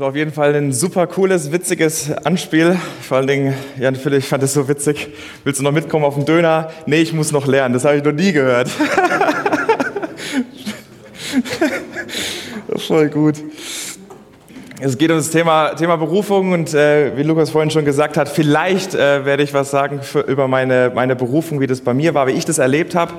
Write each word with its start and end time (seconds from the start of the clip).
war 0.00 0.08
auf 0.08 0.16
jeden 0.16 0.32
Fall 0.32 0.54
ein 0.54 0.72
super 0.72 1.06
cooles, 1.06 1.52
witziges 1.52 2.10
Anspiel. 2.24 2.78
Vor 3.02 3.18
allen 3.18 3.26
Dingen, 3.26 3.54
Jan 3.78 3.94
Philipp, 3.94 4.20
ich 4.20 4.28
fand 4.28 4.42
es 4.42 4.54
so 4.54 4.66
witzig. 4.66 5.08
Willst 5.44 5.60
du 5.60 5.64
noch 5.64 5.72
mitkommen 5.72 6.06
auf 6.06 6.14
den 6.14 6.24
Döner? 6.24 6.70
Nee, 6.86 7.02
ich 7.02 7.12
muss 7.12 7.32
noch 7.32 7.46
lernen. 7.46 7.74
Das 7.74 7.84
habe 7.84 7.98
ich 7.98 8.02
noch 8.02 8.12
nie 8.12 8.32
gehört. 8.32 8.70
Voll 12.76 13.10
gut. 13.10 13.34
Es 14.80 14.96
geht 14.96 15.10
um 15.10 15.18
das 15.18 15.28
Thema, 15.28 15.74
Thema 15.74 15.96
Berufung 15.96 16.52
und 16.52 16.72
äh, 16.72 17.14
wie 17.18 17.22
Lukas 17.22 17.50
vorhin 17.50 17.70
schon 17.70 17.84
gesagt 17.84 18.16
hat, 18.16 18.30
vielleicht 18.30 18.94
äh, 18.94 19.26
werde 19.26 19.42
ich 19.42 19.52
was 19.52 19.70
sagen 19.70 20.00
für, 20.00 20.20
über 20.20 20.48
meine, 20.48 20.90
meine 20.94 21.14
Berufung, 21.14 21.60
wie 21.60 21.66
das 21.66 21.82
bei 21.82 21.92
mir 21.92 22.14
war, 22.14 22.26
wie 22.26 22.32
ich 22.32 22.46
das 22.46 22.56
erlebt 22.56 22.94
habe. 22.94 23.12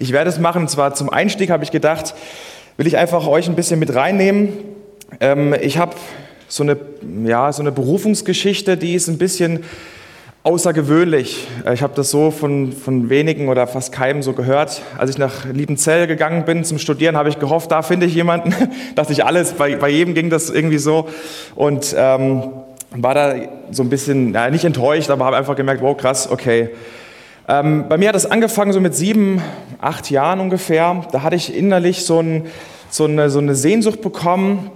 Ich 0.00 0.10
werde 0.10 0.28
es 0.28 0.40
machen 0.40 0.62
und 0.62 0.68
zwar 0.68 0.92
zum 0.92 1.08
Einstieg 1.08 1.50
habe 1.50 1.62
ich 1.62 1.70
gedacht, 1.70 2.16
will 2.76 2.88
ich 2.88 2.96
einfach 2.96 3.28
euch 3.28 3.48
ein 3.48 3.54
bisschen 3.54 3.78
mit 3.78 3.94
reinnehmen. 3.94 4.75
Ähm, 5.20 5.54
ich 5.60 5.78
habe 5.78 5.96
so 6.48 6.62
eine, 6.62 6.76
ja, 7.24 7.52
so 7.52 7.62
eine 7.62 7.72
Berufungsgeschichte, 7.72 8.76
die 8.76 8.94
ist 8.94 9.08
ein 9.08 9.18
bisschen 9.18 9.64
außergewöhnlich. 10.46 11.48
Ich 11.72 11.82
habe 11.82 11.94
das 11.96 12.10
so 12.12 12.30
von, 12.30 12.72
von 12.72 13.10
wenigen 13.10 13.48
oder 13.48 13.66
fast 13.66 13.90
keinem 13.90 14.22
so 14.22 14.32
gehört. 14.32 14.80
Als 14.96 15.10
ich 15.10 15.18
nach 15.18 15.44
Liebenzell 15.44 16.06
gegangen 16.06 16.44
bin 16.44 16.62
zum 16.62 16.78
Studieren, 16.78 17.16
habe 17.16 17.28
ich 17.28 17.40
gehofft, 17.40 17.72
da 17.72 17.82
finde 17.82 18.06
ich 18.06 18.14
jemanden. 18.14 18.54
Dachte 18.94 19.12
ich 19.12 19.24
alles, 19.24 19.54
bei, 19.54 19.74
bei 19.74 19.88
jedem 19.88 20.14
ging 20.14 20.30
das 20.30 20.48
irgendwie 20.48 20.78
so. 20.78 21.08
Und 21.56 21.96
ähm, 21.98 22.44
war 22.92 23.14
da 23.14 23.34
so 23.72 23.82
ein 23.82 23.90
bisschen, 23.90 24.34
ja, 24.34 24.48
nicht 24.48 24.64
enttäuscht, 24.64 25.10
aber 25.10 25.24
habe 25.24 25.36
einfach 25.36 25.56
gemerkt, 25.56 25.82
wow, 25.82 25.96
krass, 25.96 26.30
okay. 26.30 26.70
Ähm, 27.48 27.86
bei 27.88 27.98
mir 27.98 28.08
hat 28.08 28.14
das 28.14 28.30
angefangen 28.30 28.72
so 28.72 28.80
mit 28.80 28.94
sieben, 28.94 29.42
acht 29.80 30.10
Jahren 30.10 30.38
ungefähr. 30.38 31.04
Da 31.10 31.22
hatte 31.22 31.34
ich 31.34 31.56
innerlich 31.56 32.04
so, 32.04 32.20
ein, 32.20 32.46
so, 32.88 33.04
eine, 33.04 33.30
so 33.30 33.40
eine 33.40 33.56
Sehnsucht 33.56 34.00
bekommen, 34.00 34.70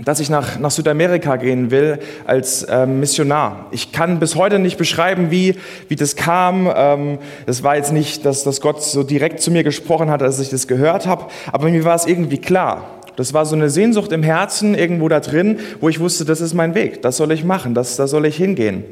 dass 0.00 0.20
ich 0.20 0.30
nach, 0.30 0.58
nach 0.58 0.70
Südamerika 0.70 1.36
gehen 1.36 1.70
will 1.70 1.98
als 2.24 2.66
ähm, 2.68 3.00
Missionar. 3.00 3.66
Ich 3.72 3.92
kann 3.92 4.20
bis 4.20 4.36
heute 4.36 4.58
nicht 4.58 4.78
beschreiben, 4.78 5.30
wie, 5.30 5.56
wie 5.88 5.96
das 5.96 6.16
kam. 6.16 6.70
Ähm, 6.74 7.18
das 7.44 7.62
war 7.62 7.76
jetzt 7.76 7.92
nicht, 7.92 8.24
dass, 8.24 8.42
dass 8.42 8.62
Gott 8.62 8.82
so 8.82 9.02
direkt 9.02 9.40
zu 9.40 9.50
mir 9.50 9.64
gesprochen 9.64 10.10
hat, 10.10 10.22
als 10.22 10.38
ich 10.38 10.48
das 10.48 10.66
gehört 10.66 11.06
habe, 11.06 11.26
aber 11.52 11.68
mir 11.68 11.84
war 11.84 11.94
es 11.94 12.06
irgendwie 12.06 12.38
klar. 12.38 12.84
Das 13.16 13.34
war 13.34 13.44
so 13.44 13.54
eine 13.54 13.68
Sehnsucht 13.68 14.10
im 14.12 14.22
Herzen 14.22 14.74
irgendwo 14.74 15.08
da 15.10 15.20
drin, 15.20 15.58
wo 15.80 15.90
ich 15.90 16.00
wusste, 16.00 16.24
das 16.24 16.40
ist 16.40 16.54
mein 16.54 16.74
Weg, 16.74 17.02
das 17.02 17.18
soll 17.18 17.30
ich 17.30 17.44
machen, 17.44 17.74
das, 17.74 17.96
da 17.96 18.06
soll 18.06 18.24
ich 18.24 18.36
hingehen. 18.36 18.84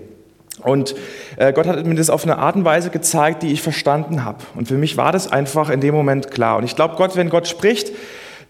Und 0.62 0.94
äh, 1.36 1.54
Gott 1.54 1.66
hat 1.66 1.86
mir 1.86 1.94
das 1.94 2.10
auf 2.10 2.24
eine 2.24 2.36
Art 2.36 2.56
und 2.56 2.66
Weise 2.66 2.90
gezeigt, 2.90 3.42
die 3.42 3.50
ich 3.50 3.62
verstanden 3.62 4.26
habe. 4.26 4.38
Und 4.54 4.68
für 4.68 4.74
mich 4.74 4.98
war 4.98 5.10
das 5.10 5.32
einfach 5.32 5.70
in 5.70 5.80
dem 5.80 5.94
Moment 5.94 6.30
klar. 6.30 6.58
Und 6.58 6.64
ich 6.64 6.76
glaube, 6.76 6.96
Gott, 6.96 7.16
wenn 7.16 7.30
Gott 7.30 7.48
spricht, 7.48 7.92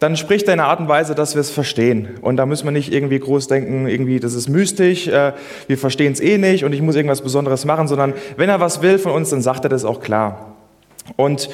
dann 0.01 0.17
spricht 0.17 0.49
er 0.49 0.55
in 0.55 0.61
einer 0.61 0.69
Art 0.69 0.81
und 0.81 0.89
Weise, 0.89 1.15
dass 1.15 1.35
wir 1.35 1.41
es 1.41 1.51
verstehen. 1.51 2.09
Und 2.23 2.39
da 2.39 2.47
müssen 2.47 2.65
wir 2.65 2.73
nicht 2.73 2.93
irgendwie 2.93 3.19
groß 3.19 3.49
denken, 3.49 3.87
irgendwie, 3.87 4.19
das 4.19 4.33
ist 4.33 4.49
mystisch, 4.49 5.07
äh, 5.07 5.33
wir 5.69 5.79
verstehen 5.79 6.13
es 6.13 6.21
eh 6.21 6.39
nicht 6.39 6.65
und 6.65 6.73
ich 6.73 6.81
muss 6.81 6.97
irgendwas 6.97 7.21
Besonderes 7.21 7.67
machen, 7.67 7.87
sondern 7.87 8.15
wenn 8.37 8.49
er 8.49 8.61
was 8.61 8.81
will 8.81 8.99
von 8.99 9.13
uns, 9.13 9.29
dann 9.29 9.43
sagt 9.43 9.65
er 9.65 9.69
das 9.69 9.85
auch 9.85 10.01
klar. 10.01 10.57
Und 11.17 11.51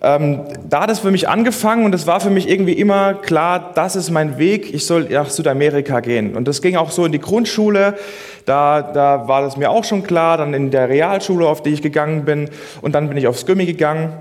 ähm, 0.00 0.42
da 0.68 0.82
hat 0.82 0.90
es 0.90 1.00
für 1.00 1.10
mich 1.10 1.28
angefangen 1.28 1.84
und 1.84 1.92
es 1.92 2.06
war 2.06 2.20
für 2.20 2.30
mich 2.30 2.48
irgendwie 2.48 2.74
immer 2.74 3.14
klar, 3.14 3.72
das 3.74 3.96
ist 3.96 4.10
mein 4.10 4.38
Weg, 4.38 4.72
ich 4.72 4.86
soll 4.86 5.08
nach 5.10 5.28
Südamerika 5.28 5.98
gehen. 5.98 6.36
Und 6.36 6.46
das 6.46 6.62
ging 6.62 6.76
auch 6.76 6.92
so 6.92 7.04
in 7.04 7.10
die 7.10 7.20
Grundschule, 7.20 7.94
da, 8.44 8.80
da 8.80 9.26
war 9.26 9.42
das 9.42 9.56
mir 9.56 9.70
auch 9.70 9.82
schon 9.82 10.04
klar, 10.04 10.36
dann 10.36 10.54
in 10.54 10.70
der 10.70 10.88
Realschule, 10.88 11.48
auf 11.48 11.64
die 11.64 11.70
ich 11.70 11.82
gegangen 11.82 12.24
bin 12.24 12.48
und 12.80 12.94
dann 12.94 13.08
bin 13.08 13.16
ich 13.16 13.26
aufs 13.26 13.44
Gimmi 13.44 13.66
gegangen 13.66 14.12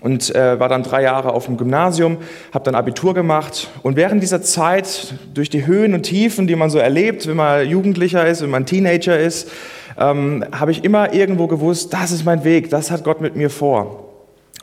und 0.00 0.34
äh, 0.34 0.58
war 0.58 0.68
dann 0.68 0.82
drei 0.82 1.02
Jahre 1.02 1.32
auf 1.32 1.46
dem 1.46 1.56
Gymnasium, 1.56 2.18
habe 2.52 2.64
dann 2.64 2.74
Abitur 2.74 3.14
gemacht 3.14 3.68
und 3.82 3.96
während 3.96 4.22
dieser 4.22 4.42
Zeit 4.42 5.14
durch 5.34 5.50
die 5.50 5.66
Höhen 5.66 5.94
und 5.94 6.02
Tiefen, 6.02 6.46
die 6.46 6.56
man 6.56 6.70
so 6.70 6.78
erlebt, 6.78 7.26
wenn 7.26 7.36
man 7.36 7.68
Jugendlicher 7.68 8.26
ist, 8.26 8.42
wenn 8.42 8.50
man 8.50 8.66
Teenager 8.66 9.18
ist, 9.18 9.50
ähm, 9.98 10.44
habe 10.52 10.70
ich 10.70 10.84
immer 10.84 11.12
irgendwo 11.12 11.46
gewusst, 11.46 11.92
das 11.92 12.12
ist 12.12 12.24
mein 12.24 12.44
Weg, 12.44 12.70
das 12.70 12.90
hat 12.90 13.04
Gott 13.04 13.20
mit 13.20 13.36
mir 13.36 13.50
vor. 13.50 14.04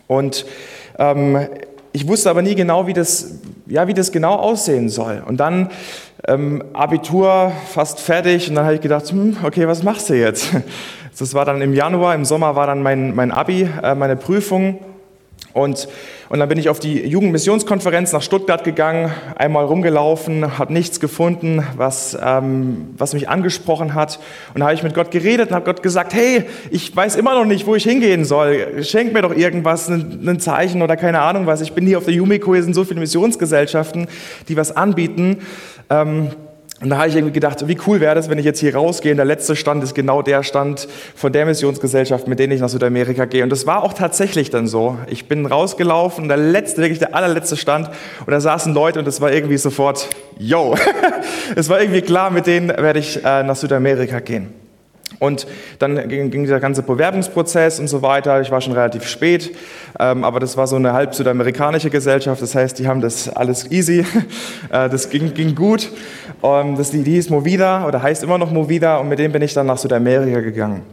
Und 0.08 0.46
ähm, 0.98 1.48
ich 1.92 2.08
wusste 2.08 2.30
aber 2.30 2.42
nie 2.42 2.56
genau, 2.56 2.88
wie 2.88 2.94
das, 2.94 3.40
ja, 3.68 3.88
wie 3.88 3.94
das 3.94 4.12
genau 4.12 4.36
aussehen 4.36 4.90
soll. 4.90 5.24
Und 5.26 5.38
dann 5.38 5.70
ähm, 6.28 6.64
Abitur 6.74 7.52
fast 7.74 8.00
fertig 8.00 8.50
und 8.50 8.56
dann 8.56 8.66
habe 8.66 8.76
ich 8.76 8.82
gedacht, 8.82 9.10
hm, 9.10 9.38
okay, 9.44 9.68
was 9.68 9.84
machst 9.84 10.10
du 10.10 10.16
jetzt? 10.16 10.50
Das 11.18 11.34
war 11.34 11.46
dann 11.46 11.62
im 11.62 11.74
Januar, 11.74 12.14
im 12.14 12.26
Sommer 12.26 12.58
war 12.58 12.68
dann 12.68 12.84
mein, 12.84 13.16
mein 13.16 13.32
Abi, 13.32 13.70
äh, 13.82 13.96
meine 13.96 14.18
Prüfung. 14.18 14.80
Und, 15.56 15.88
und 16.28 16.40
dann 16.40 16.50
bin 16.50 16.58
ich 16.58 16.68
auf 16.68 16.80
die 16.82 17.08
Jugendmissionskonferenz 17.08 18.12
nach 18.12 18.22
Stuttgart 18.22 18.66
gegangen, 18.66 19.14
einmal 19.38 19.64
rumgelaufen, 19.64 20.58
habe 20.58 20.74
nichts 20.74 21.00
gefunden, 21.00 21.66
was, 21.78 22.18
ähm, 22.22 22.90
was 22.98 23.14
mich 23.14 23.30
angesprochen 23.30 23.94
hat. 23.94 24.20
Und 24.54 24.60
da 24.60 24.66
habe 24.66 24.76
ich 24.76 24.84
mit 24.84 24.94
Gott 24.94 25.12
geredet 25.12 25.52
und 25.52 25.56
habe 25.56 25.64
Gott 25.64 25.82
gesagt, 25.82 26.14
hey, 26.14 26.44
ich 26.72 26.94
weiß 26.94 27.16
immer 27.16 27.36
noch 27.36 27.46
nicht, 27.46 27.66
wo 27.68 27.76
ich 27.76 27.86
hingehen 27.86 28.26
soll. 28.26 28.84
Schenk 28.84 29.14
mir 29.14 29.22
doch 29.22 29.34
irgendwas, 29.34 29.88
ein, 29.88 30.42
Zeichen 30.42 30.82
oder 30.82 30.98
keine 30.98 31.22
Ahnung 31.22 31.48
was. 31.48 31.62
Ich 31.62 31.72
bin 31.72 31.88
hier 31.88 32.00
auf 32.00 32.04
der 32.04 32.16
Yumiko, 32.16 32.54
hier 32.54 32.64
sind 32.64 32.74
so 32.74 32.84
viele 32.84 33.00
Missionsgesellschaften, 33.00 34.08
die 34.50 34.58
was 34.58 34.76
anbieten. 34.76 35.38
Ähm, 35.90 36.32
und 36.86 36.92
da 36.92 36.98
habe 36.98 37.08
ich 37.08 37.16
irgendwie 37.16 37.34
gedacht, 37.34 37.68
wie 37.68 37.80
cool 37.88 38.00
wäre 38.00 38.14
das, 38.14 38.30
wenn 38.30 38.38
ich 38.38 38.46
jetzt 38.46 38.60
hier 38.60 38.76
rausgehe 38.76 39.10
und 39.10 39.18
der 39.18 39.26
letzte 39.26 39.56
Stand 39.56 39.84
ist 39.84 39.96
genau 39.96 40.22
der 40.22 40.44
Stand 40.44 40.88
von 41.16 41.34
der 41.34 41.48
Missionsgesellschaft, 41.48 42.28
mit 42.28 42.38
denen 42.38 42.54
ich 42.54 42.62
nach 42.62 42.70
Südamerika 42.70 43.26
gehe. 43.26 43.42
Und 43.42 43.50
das 43.50 43.66
war 43.66 43.82
auch 43.82 43.94
tatsächlich 43.94 44.52
dann 44.52 44.68
so. 44.68 44.96
Ich 45.08 45.28
bin 45.28 45.48
rausgelaufen 45.48 46.28
der 46.28 46.38
letzte, 46.38 46.84
wirklich 46.84 47.00
der 47.00 47.16
allerletzte 47.16 47.58
Stand 47.58 47.90
und 48.20 48.30
da 48.32 48.40
saßen 48.40 48.72
Leute 48.72 49.00
und 49.00 49.08
es 49.08 49.20
war 49.20 49.34
irgendwie 49.34 49.58
sofort, 49.58 50.10
yo, 50.38 50.76
es 51.56 51.70
war 51.70 51.82
irgendwie 51.82 52.04
klar, 52.04 52.30
mit 52.30 52.46
denen 52.46 52.68
werde 52.68 53.00
ich 53.00 53.18
äh, 53.26 53.42
nach 53.42 53.56
Südamerika 53.56 54.20
gehen. 54.20 54.54
Und 55.20 55.48
dann 55.80 56.08
ging, 56.10 56.30
ging, 56.30 56.44
dieser 56.44 56.60
ganze 56.60 56.82
Bewerbungsprozess 56.82 57.80
und 57.80 57.88
so 57.88 58.02
weiter. 58.02 58.42
Ich 58.42 58.52
war 58.52 58.60
schon 58.60 58.74
relativ 58.74 59.08
spät, 59.08 59.56
ähm, 60.00 60.24
aber 60.24 60.40
das 60.40 60.58
war 60.58 60.68
so 60.68 60.76
eine 60.76 60.94
halb 60.94 61.16
südamerikanische 61.16 61.90
Gesellschaft. 61.90 62.42
Das 62.42 62.56
heißt, 62.56 62.80
die 62.80 62.88
haben 62.88 63.02
das 63.02 63.30
alles 63.30 63.72
easy. 63.72 64.06
Äh, 64.72 64.90
das 64.90 65.10
ging, 65.10 65.34
ging 65.34 65.54
gut. 65.54 65.92
Ähm, 66.46 66.76
das, 66.78 66.92
die 66.92 67.04
hieß 67.04 67.30
Movida 67.30 67.88
oder 67.88 68.02
heißt 68.02 68.24
immer 68.24 68.38
noch 68.38 68.52
Movida 68.52 68.98
und 68.98 69.10
mit 69.10 69.20
dem 69.20 69.32
bin 69.32 69.42
ich 69.42 69.54
dann 69.54 69.66
nach 69.66 69.78
Südamerika 69.78 70.42
gegangen. 70.42 70.84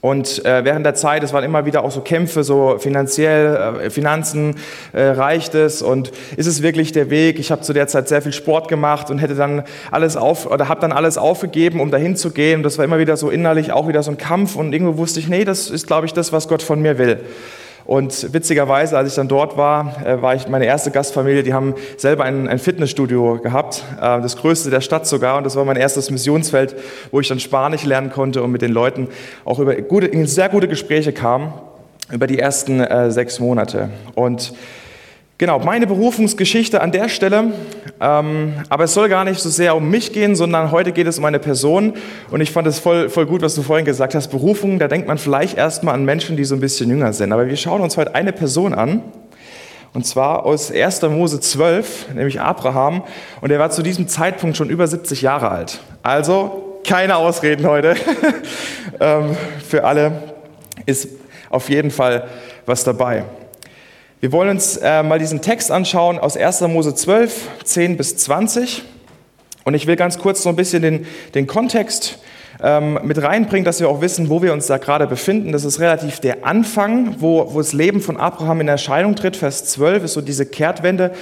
Und 0.00 0.44
äh, 0.44 0.64
während 0.64 0.86
der 0.86 0.94
Zeit, 0.94 1.24
es 1.24 1.32
waren 1.32 1.42
immer 1.42 1.66
wieder 1.66 1.82
auch 1.82 1.90
so 1.90 2.02
Kämpfe, 2.02 2.44
so 2.44 2.78
finanziell, 2.78 3.80
äh, 3.82 3.90
Finanzen, 3.90 4.54
äh, 4.92 5.02
reicht 5.02 5.56
es 5.56 5.82
und 5.82 6.12
ist 6.36 6.46
es 6.46 6.62
wirklich 6.62 6.92
der 6.92 7.10
Weg? 7.10 7.40
Ich 7.40 7.50
habe 7.50 7.62
zu 7.62 7.72
der 7.72 7.88
Zeit 7.88 8.06
sehr 8.06 8.22
viel 8.22 8.32
Sport 8.32 8.68
gemacht 8.68 9.10
und 9.10 9.18
hätte 9.18 9.34
dann 9.34 9.64
alles 9.90 10.16
auf 10.16 10.46
oder 10.46 10.68
habe 10.68 10.80
dann 10.80 10.92
alles 10.92 11.18
aufgegeben, 11.18 11.80
um 11.80 11.90
dahin 11.90 12.14
zu 12.14 12.30
gehen. 12.30 12.58
Und 12.58 12.62
das 12.62 12.78
war 12.78 12.84
immer 12.84 13.00
wieder 13.00 13.16
so 13.16 13.28
innerlich 13.28 13.72
auch 13.72 13.88
wieder 13.88 14.04
so 14.04 14.12
ein 14.12 14.18
Kampf 14.18 14.54
und 14.54 14.72
irgendwo 14.72 14.98
wusste 14.98 15.18
ich, 15.18 15.28
nee, 15.28 15.44
das 15.44 15.68
ist, 15.68 15.88
glaube 15.88 16.06
ich, 16.06 16.12
das, 16.12 16.32
was 16.32 16.46
Gott 16.46 16.62
von 16.62 16.80
mir 16.80 16.96
will. 16.96 17.18
Und 17.88 18.34
witzigerweise, 18.34 18.98
als 18.98 19.08
ich 19.08 19.14
dann 19.14 19.28
dort 19.28 19.56
war, 19.56 20.06
äh, 20.06 20.20
war 20.20 20.34
ich 20.34 20.46
meine 20.46 20.66
erste 20.66 20.90
Gastfamilie, 20.90 21.42
die 21.42 21.54
haben 21.54 21.74
selber 21.96 22.24
ein, 22.24 22.46
ein 22.46 22.58
Fitnessstudio 22.58 23.38
gehabt, 23.38 23.82
äh, 23.96 24.20
das 24.20 24.36
größte 24.36 24.68
der 24.68 24.82
Stadt 24.82 25.06
sogar. 25.06 25.38
Und 25.38 25.44
das 25.44 25.56
war 25.56 25.64
mein 25.64 25.78
erstes 25.78 26.10
Missionsfeld, 26.10 26.76
wo 27.12 27.20
ich 27.20 27.28
dann 27.28 27.40
Spanisch 27.40 27.84
lernen 27.84 28.10
konnte 28.10 28.42
und 28.42 28.52
mit 28.52 28.60
den 28.60 28.72
Leuten 28.72 29.08
auch 29.46 29.58
über 29.58 29.74
gute, 29.76 30.06
in 30.06 30.26
sehr 30.26 30.50
gute 30.50 30.68
Gespräche 30.68 31.14
kam 31.14 31.54
über 32.12 32.26
die 32.26 32.38
ersten 32.38 32.80
äh, 32.80 33.10
sechs 33.10 33.40
Monate. 33.40 33.88
Und 34.14 34.52
Genau, 35.38 35.60
meine 35.60 35.86
Berufungsgeschichte 35.86 36.80
an 36.80 36.90
der 36.90 37.08
Stelle. 37.08 37.52
Ähm, 38.00 38.54
aber 38.68 38.84
es 38.84 38.94
soll 38.94 39.08
gar 39.08 39.24
nicht 39.24 39.38
so 39.38 39.48
sehr 39.48 39.76
um 39.76 39.88
mich 39.88 40.12
gehen, 40.12 40.34
sondern 40.34 40.72
heute 40.72 40.90
geht 40.90 41.06
es 41.06 41.16
um 41.16 41.24
eine 41.24 41.38
Person. 41.38 41.94
Und 42.32 42.40
ich 42.40 42.50
fand 42.50 42.66
es 42.66 42.80
voll, 42.80 43.08
voll 43.08 43.26
gut, 43.26 43.40
was 43.40 43.54
du 43.54 43.62
vorhin 43.62 43.84
gesagt 43.84 44.16
hast. 44.16 44.28
Berufung, 44.28 44.80
da 44.80 44.88
denkt 44.88 45.06
man 45.06 45.16
vielleicht 45.16 45.56
erstmal 45.56 45.94
an 45.94 46.04
Menschen, 46.04 46.36
die 46.36 46.44
so 46.44 46.56
ein 46.56 46.60
bisschen 46.60 46.90
jünger 46.90 47.12
sind. 47.12 47.32
Aber 47.32 47.46
wir 47.46 47.56
schauen 47.56 47.82
uns 47.82 47.96
heute 47.96 48.16
eine 48.16 48.32
Person 48.32 48.74
an. 48.74 49.00
Und 49.94 50.04
zwar 50.04 50.44
aus 50.44 50.72
1. 50.72 51.02
Mose 51.02 51.38
12, 51.38 52.14
nämlich 52.14 52.40
Abraham. 52.40 53.04
Und 53.40 53.52
er 53.52 53.60
war 53.60 53.70
zu 53.70 53.82
diesem 53.82 54.08
Zeitpunkt 54.08 54.56
schon 54.56 54.70
über 54.70 54.88
70 54.88 55.22
Jahre 55.22 55.52
alt. 55.52 55.78
Also 56.02 56.80
keine 56.84 57.16
Ausreden 57.16 57.64
heute. 57.64 57.94
ähm, 59.00 59.36
für 59.64 59.84
alle 59.84 60.34
ist 60.84 61.10
auf 61.48 61.70
jeden 61.70 61.92
Fall 61.92 62.26
was 62.66 62.82
dabei. 62.82 63.24
Wir 64.20 64.32
wollen 64.32 64.50
uns 64.50 64.76
äh, 64.76 65.04
mal 65.04 65.20
diesen 65.20 65.42
Text 65.42 65.70
anschauen 65.70 66.18
aus 66.18 66.36
1. 66.36 66.62
Mose 66.62 66.92
12, 66.92 67.50
10 67.62 67.96
bis 67.96 68.16
20. 68.16 68.82
Und 69.64 69.74
ich 69.74 69.86
will 69.86 69.94
ganz 69.94 70.18
kurz 70.18 70.42
so 70.42 70.48
ein 70.48 70.56
bisschen 70.56 70.82
den, 70.82 71.06
den 71.36 71.46
Kontext 71.46 72.18
ähm, 72.60 72.98
mit 73.04 73.22
reinbringen, 73.22 73.64
dass 73.64 73.78
wir 73.78 73.88
auch 73.88 74.00
wissen, 74.00 74.28
wo 74.28 74.42
wir 74.42 74.52
uns 74.52 74.66
da 74.66 74.78
gerade 74.78 75.06
befinden. 75.06 75.52
Das 75.52 75.64
ist 75.64 75.78
relativ 75.78 76.18
der 76.18 76.44
Anfang, 76.44 77.14
wo, 77.20 77.54
wo 77.54 77.58
das 77.58 77.72
Leben 77.72 78.00
von 78.00 78.16
Abraham 78.16 78.60
in 78.60 78.66
Erscheinung 78.66 79.14
tritt. 79.14 79.36
Vers 79.36 79.66
12 79.66 80.02
ist 80.02 80.14
so 80.14 80.20
diese 80.20 80.46
Kehrtwende. 80.46 81.12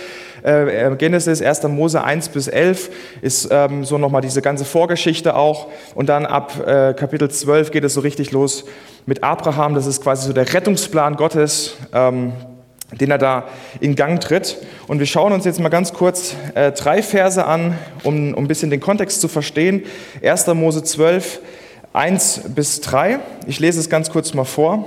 Äh, 0.43 0.87
äh 0.87 0.97
Genesis 0.97 1.43
1. 1.43 1.65
Mose 1.65 2.03
1 2.03 2.31
bis 2.31 2.49
11 2.49 2.89
ist 3.21 3.49
ähm, 3.51 3.85
so 3.85 3.99
nochmal 3.99 4.23
diese 4.23 4.41
ganze 4.41 4.65
Vorgeschichte 4.65 5.37
auch. 5.37 5.67
Und 5.95 6.09
dann 6.09 6.25
ab 6.25 6.67
äh, 6.67 6.95
Kapitel 6.95 7.31
12 7.31 7.73
geht 7.73 7.85
es 7.85 7.93
so 7.93 8.01
richtig 8.01 8.33
los 8.33 8.65
mit 9.05 9.23
Abraham. 9.23 9.75
Das 9.75 9.85
ist 9.85 10.03
quasi 10.03 10.29
so 10.29 10.33
der 10.33 10.51
Rettungsplan 10.51 11.17
Gottes. 11.17 11.77
Ähm, 11.93 12.33
den 13.01 13.11
er 13.11 13.19
da 13.19 13.45
in 13.81 13.95
Gang 13.95 14.21
tritt. 14.21 14.59
Und 14.87 14.99
wir 14.99 15.07
schauen 15.07 15.33
uns 15.33 15.45
jetzt 15.45 15.61
mal 15.61 15.69
ganz 15.69 15.93
kurz 15.93 16.35
äh, 16.55 16.73
drei 16.73 17.03
Verse 17.03 17.45
an, 17.45 17.77
um, 18.03 18.35
um 18.35 18.45
ein 18.45 18.49
bisschen 18.49 18.71
den 18.71 18.81
Kontext 18.81 19.21
zu 19.21 19.29
verstehen. 19.29 19.85
1. 20.23 20.47
Mose 20.49 20.83
12, 20.83 21.41
1 21.93 22.43
bis 22.55 22.81
3. 22.81 23.19
Ich 23.47 23.61
lese 23.61 23.81
es 23.81 23.89
ganz 23.89 24.11
kurz 24.11 24.35
mal 24.35 24.45
vor. 24.45 24.85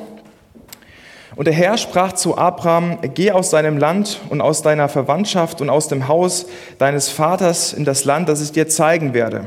Und 1.35 1.45
der 1.45 1.53
Herr 1.53 1.77
sprach 1.77 2.13
zu 2.13 2.37
Abraham, 2.37 2.97
geh 3.13 3.31
aus 3.31 3.51
deinem 3.51 3.77
Land 3.77 4.19
und 4.29 4.41
aus 4.41 4.61
deiner 4.61 4.89
Verwandtschaft 4.89 5.61
und 5.61 5.69
aus 5.69 5.87
dem 5.87 6.07
Haus 6.07 6.47
deines 6.79 7.07
Vaters 7.09 7.71
in 7.71 7.85
das 7.85 8.03
Land, 8.03 8.27
das 8.27 8.41
ich 8.41 8.51
dir 8.51 8.67
zeigen 8.67 9.13
werde. 9.13 9.45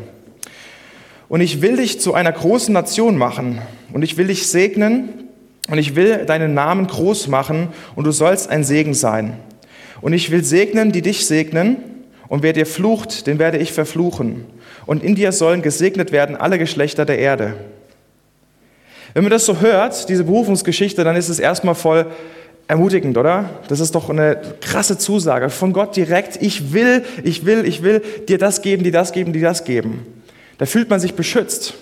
Und 1.29 1.41
ich 1.41 1.61
will 1.61 1.77
dich 1.77 2.01
zu 2.01 2.15
einer 2.15 2.33
großen 2.33 2.73
Nation 2.73 3.19
machen 3.19 3.61
und 3.93 4.03
ich 4.03 4.17
will 4.17 4.29
dich 4.29 4.49
segnen 4.49 5.22
und 5.73 5.79
ich 5.79 5.97
will 5.97 6.27
deinen 6.27 6.53
Namen 6.53 6.87
groß 6.87 7.29
machen 7.29 7.69
und 7.97 8.05
du 8.05 8.11
sollst 8.11 8.51
ein 8.51 8.63
Segen 8.63 8.93
sein. 8.93 9.39
Und 10.03 10.13
ich 10.13 10.31
will 10.31 10.45
segnen, 10.45 10.93
die 10.93 11.01
dich 11.01 11.25
segnen 11.25 11.79
und 12.29 12.43
wer 12.43 12.53
dir 12.53 12.67
flucht, 12.67 13.27
den 13.27 13.39
werde 13.39 13.57
ich 13.57 13.73
verfluchen. 13.73 14.45
Und 14.85 15.03
in 15.03 15.15
dir 15.15 15.33
sollen 15.33 15.63
gesegnet 15.63 16.13
werden 16.13 16.37
alle 16.37 16.59
Geschlechter 16.59 17.07
der 17.07 17.19
Erde. 17.19 17.55
Wenn 19.15 19.25
man 19.25 19.31
das 19.31 19.47
so 19.47 19.63
hört, 19.63 20.11
diese 20.11 20.25
Berufungsgeschichte, 20.25 21.05
dann 21.05 21.17
ist 21.17 21.31
es 21.31 21.39
erstmal 21.39 21.75
voll 21.75 22.05
ermutigend, 22.69 23.17
oder? 23.17 23.49
Das 23.69 23.81
ist 23.81 23.95
doch 23.95 24.11
eine 24.11 24.43
krasse 24.61 24.99
Zusage 24.99 25.49
von 25.49 25.73
Gott 25.73 25.97
direkt. 25.97 26.37
Ich 26.43 26.75
will, 26.75 27.03
ich 27.25 27.47
will, 27.47 27.65
ich 27.65 27.83
will 27.83 28.03
dir 28.29 28.37
das 28.37 28.61
geben, 28.61 28.85
dir 28.85 28.93
das 28.93 29.13
geben, 29.13 29.33
dir 29.33 29.41
das 29.41 29.65
geben. 29.65 30.05
Da 30.59 30.67
fühlt 30.67 30.91
man 30.91 31.01
sich 31.01 31.15
beschützt. 31.15 31.73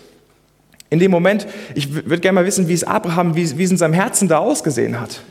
In 0.91 0.99
dem 0.99 1.13
Moment, 1.13 1.47
ich 1.75 1.95
würde 1.95 2.19
gerne 2.19 2.35
mal 2.41 2.47
wissen, 2.47 2.69
wie 2.69 2.75
es 2.75 2.85
Abraham, 2.85 3.37
wie, 3.37 3.57
wie 3.57 3.63
es 3.63 3.71
in 3.71 3.77
seinem 3.77 3.95
Herzen 3.95 4.27
da 4.29 4.39
ausgesehen 4.39 5.01
hat. 5.01 5.23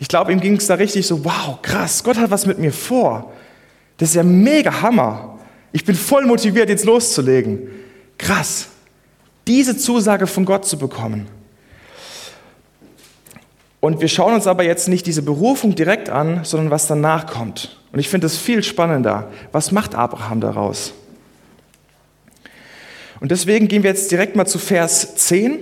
Ich 0.00 0.08
glaube, 0.08 0.32
ihm 0.32 0.40
ging 0.40 0.56
es 0.56 0.66
da 0.66 0.74
richtig 0.74 1.06
so, 1.06 1.24
wow, 1.24 1.62
krass, 1.62 2.02
Gott 2.02 2.18
hat 2.18 2.30
was 2.32 2.46
mit 2.46 2.58
mir 2.58 2.72
vor. 2.72 3.32
Das 3.96 4.10
ist 4.10 4.16
ja 4.16 4.24
mega 4.24 4.82
Hammer. 4.82 5.38
Ich 5.72 5.84
bin 5.84 5.94
voll 5.94 6.26
motiviert, 6.26 6.68
jetzt 6.68 6.84
loszulegen. 6.84 7.68
Krass, 8.18 8.68
diese 9.46 9.76
Zusage 9.76 10.26
von 10.26 10.44
Gott 10.44 10.66
zu 10.66 10.78
bekommen. 10.78 11.26
Und 13.80 14.00
wir 14.00 14.08
schauen 14.08 14.34
uns 14.34 14.46
aber 14.46 14.64
jetzt 14.64 14.88
nicht 14.88 15.06
diese 15.06 15.22
Berufung 15.22 15.74
direkt 15.74 16.08
an, 16.08 16.40
sondern 16.42 16.70
was 16.70 16.86
danach 16.86 17.26
kommt. 17.26 17.78
Und 17.92 17.98
ich 17.98 18.08
finde 18.08 18.26
es 18.26 18.38
viel 18.38 18.62
spannender. 18.62 19.30
Was 19.52 19.72
macht 19.72 19.94
Abraham 19.94 20.40
daraus? 20.40 20.94
Und 23.24 23.30
deswegen 23.30 23.68
gehen 23.68 23.82
wir 23.82 23.88
jetzt 23.88 24.10
direkt 24.10 24.36
mal 24.36 24.44
zu 24.44 24.58
Vers 24.58 25.16
10. 25.16 25.58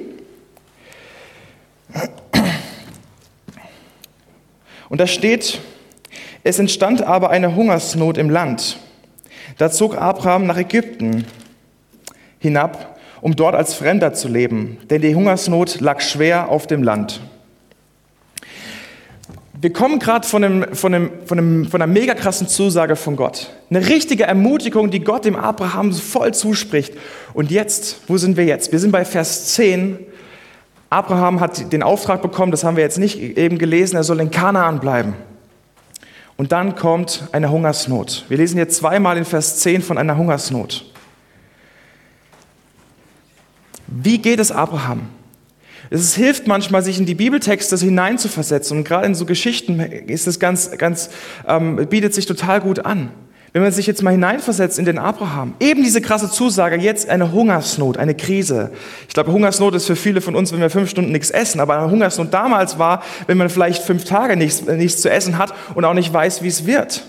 Und 4.88 5.00
da 5.00 5.06
steht, 5.06 5.60
es 6.42 6.58
entstand 6.58 7.02
aber 7.02 7.30
eine 7.30 7.54
Hungersnot 7.54 8.18
im 8.18 8.30
Land. 8.30 8.80
Da 9.58 9.70
zog 9.70 9.96
Abraham 9.96 10.44
nach 10.44 10.56
Ägypten 10.56 11.24
hinab, 12.40 12.98
um 13.20 13.36
dort 13.36 13.54
als 13.54 13.74
Fremder 13.74 14.12
zu 14.12 14.26
leben, 14.26 14.78
denn 14.90 15.00
die 15.00 15.14
Hungersnot 15.14 15.78
lag 15.78 16.00
schwer 16.00 16.48
auf 16.48 16.66
dem 16.66 16.82
Land 16.82 17.20
wir 19.62 19.72
kommen 19.72 20.00
gerade 20.00 20.26
von, 20.26 20.42
einem, 20.42 20.74
von, 20.74 20.92
einem, 20.92 21.10
von, 21.24 21.38
einem, 21.38 21.66
von 21.66 21.80
einer 21.80 21.92
mega 21.92 22.14
krassen 22.14 22.48
Zusage 22.48 22.96
von 22.96 23.14
Gott. 23.14 23.52
Eine 23.70 23.88
richtige 23.88 24.24
Ermutigung, 24.24 24.90
die 24.90 24.98
Gott 24.98 25.24
dem 25.24 25.36
Abraham 25.36 25.92
voll 25.92 26.34
zuspricht. 26.34 26.94
Und 27.32 27.52
jetzt, 27.52 28.00
wo 28.08 28.16
sind 28.16 28.36
wir 28.36 28.44
jetzt? 28.44 28.72
Wir 28.72 28.80
sind 28.80 28.90
bei 28.90 29.04
Vers 29.04 29.54
10. 29.54 30.00
Abraham 30.90 31.38
hat 31.38 31.72
den 31.72 31.84
Auftrag 31.84 32.22
bekommen, 32.22 32.50
das 32.50 32.64
haben 32.64 32.76
wir 32.76 32.82
jetzt 32.82 32.98
nicht 32.98 33.20
eben 33.20 33.56
gelesen, 33.56 33.94
er 33.94 34.02
soll 34.02 34.18
in 34.18 34.32
Kanaan 34.32 34.80
bleiben. 34.80 35.14
Und 36.36 36.50
dann 36.50 36.74
kommt 36.74 37.28
eine 37.30 37.48
Hungersnot. 37.48 38.24
Wir 38.28 38.38
lesen 38.38 38.58
jetzt 38.58 38.78
zweimal 38.78 39.16
in 39.16 39.24
Vers 39.24 39.58
10 39.60 39.80
von 39.82 39.96
einer 39.96 40.16
Hungersnot. 40.16 40.84
Wie 43.86 44.18
geht 44.18 44.40
es 44.40 44.50
Abraham? 44.50 45.02
Es 45.90 46.14
hilft 46.14 46.46
manchmal, 46.46 46.82
sich 46.82 46.98
in 46.98 47.06
die 47.06 47.14
Bibeltexte 47.14 47.76
hineinzuversetzen. 47.76 48.78
Und 48.78 48.84
gerade 48.84 49.06
in 49.06 49.14
so 49.14 49.26
Geschichten 49.26 49.80
ist 49.80 50.26
es 50.26 50.38
ganz, 50.38 50.70
ganz, 50.78 51.10
ähm, 51.46 51.76
bietet 51.88 52.14
sich 52.14 52.26
total 52.26 52.60
gut 52.60 52.84
an. 52.84 53.10
Wenn 53.52 53.60
man 53.62 53.70
sich 53.70 53.86
jetzt 53.86 54.02
mal 54.02 54.12
hineinversetzt 54.12 54.78
in 54.78 54.86
den 54.86 54.98
Abraham, 54.98 55.54
eben 55.60 55.82
diese 55.82 56.00
krasse 56.00 56.30
Zusage, 56.30 56.76
jetzt 56.76 57.10
eine 57.10 57.32
Hungersnot, 57.32 57.98
eine 57.98 58.14
Krise. 58.14 58.70
Ich 59.08 59.12
glaube, 59.12 59.30
Hungersnot 59.30 59.74
ist 59.74 59.86
für 59.86 59.96
viele 59.96 60.22
von 60.22 60.34
uns, 60.34 60.52
wenn 60.52 60.60
wir 60.60 60.70
fünf 60.70 60.88
Stunden 60.88 61.12
nichts 61.12 61.30
essen. 61.30 61.60
Aber 61.60 61.76
eine 61.76 61.90
Hungersnot 61.90 62.32
damals 62.32 62.78
war, 62.78 63.02
wenn 63.26 63.36
man 63.36 63.50
vielleicht 63.50 63.82
fünf 63.82 64.04
Tage 64.04 64.36
nichts, 64.36 64.62
nichts 64.62 65.02
zu 65.02 65.10
essen 65.10 65.36
hat 65.36 65.52
und 65.74 65.84
auch 65.84 65.92
nicht 65.92 66.10
weiß, 66.10 66.42
wie 66.42 66.48
es 66.48 66.64
wird. 66.64 67.04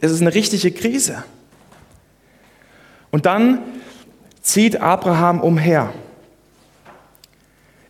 Es 0.00 0.10
ist 0.10 0.22
eine 0.22 0.34
richtige 0.34 0.70
Krise. 0.70 1.22
Und 3.10 3.26
dann 3.26 3.58
zieht 4.40 4.80
Abraham 4.80 5.40
umher. 5.40 5.92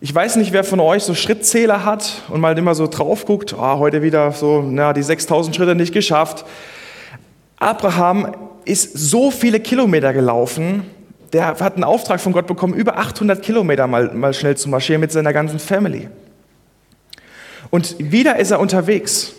Ich 0.05 0.13
weiß 0.13 0.35
nicht, 0.35 0.51
wer 0.51 0.65
von 0.65 0.81
euch 0.81 1.03
so 1.03 1.15
Schrittzähler 1.15 1.85
hat 1.85 2.23
und 2.27 2.41
mal 2.41 2.57
immer 2.57 2.75
so 2.75 2.87
drauf 2.87 3.23
guckt, 3.25 3.55
oh, 3.57 3.77
heute 3.77 4.01
wieder 4.01 4.33
so, 4.33 4.61
na, 4.61 4.91
die 4.91 5.01
6000 5.01 5.55
Schritte 5.55 5.75
nicht 5.75 5.93
geschafft. 5.93 6.43
Abraham 7.55 8.35
ist 8.65 8.97
so 8.97 9.31
viele 9.31 9.61
Kilometer 9.61 10.11
gelaufen, 10.11 10.83
der 11.31 11.57
hat 11.57 11.75
einen 11.75 11.85
Auftrag 11.85 12.19
von 12.19 12.33
Gott 12.33 12.47
bekommen, 12.47 12.73
über 12.73 12.97
800 12.97 13.41
Kilometer 13.41 13.87
mal, 13.87 14.13
mal 14.13 14.33
schnell 14.33 14.57
zu 14.57 14.67
marschieren 14.67 14.99
mit 14.99 15.13
seiner 15.13 15.31
ganzen 15.31 15.57
Family. 15.57 16.09
Und 17.69 17.95
wieder 17.97 18.37
ist 18.39 18.51
er 18.51 18.59
unterwegs. 18.59 19.31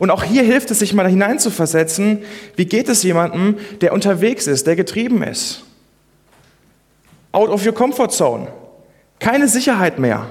Und 0.00 0.10
auch 0.10 0.24
hier 0.24 0.42
hilft 0.42 0.72
es 0.72 0.80
sich 0.80 0.94
mal 0.94 1.06
hineinzuversetzen, 1.08 2.24
wie 2.56 2.64
geht 2.66 2.88
es 2.88 3.04
jemandem, 3.04 3.56
der 3.82 3.92
unterwegs 3.92 4.48
ist, 4.48 4.66
der 4.66 4.74
getrieben 4.74 5.22
ist. 5.22 5.62
Out 7.30 7.50
of 7.50 7.64
your 7.64 7.72
comfort 7.72 8.08
zone. 8.08 8.48
Keine 9.20 9.48
Sicherheit 9.48 9.98
mehr. 9.98 10.26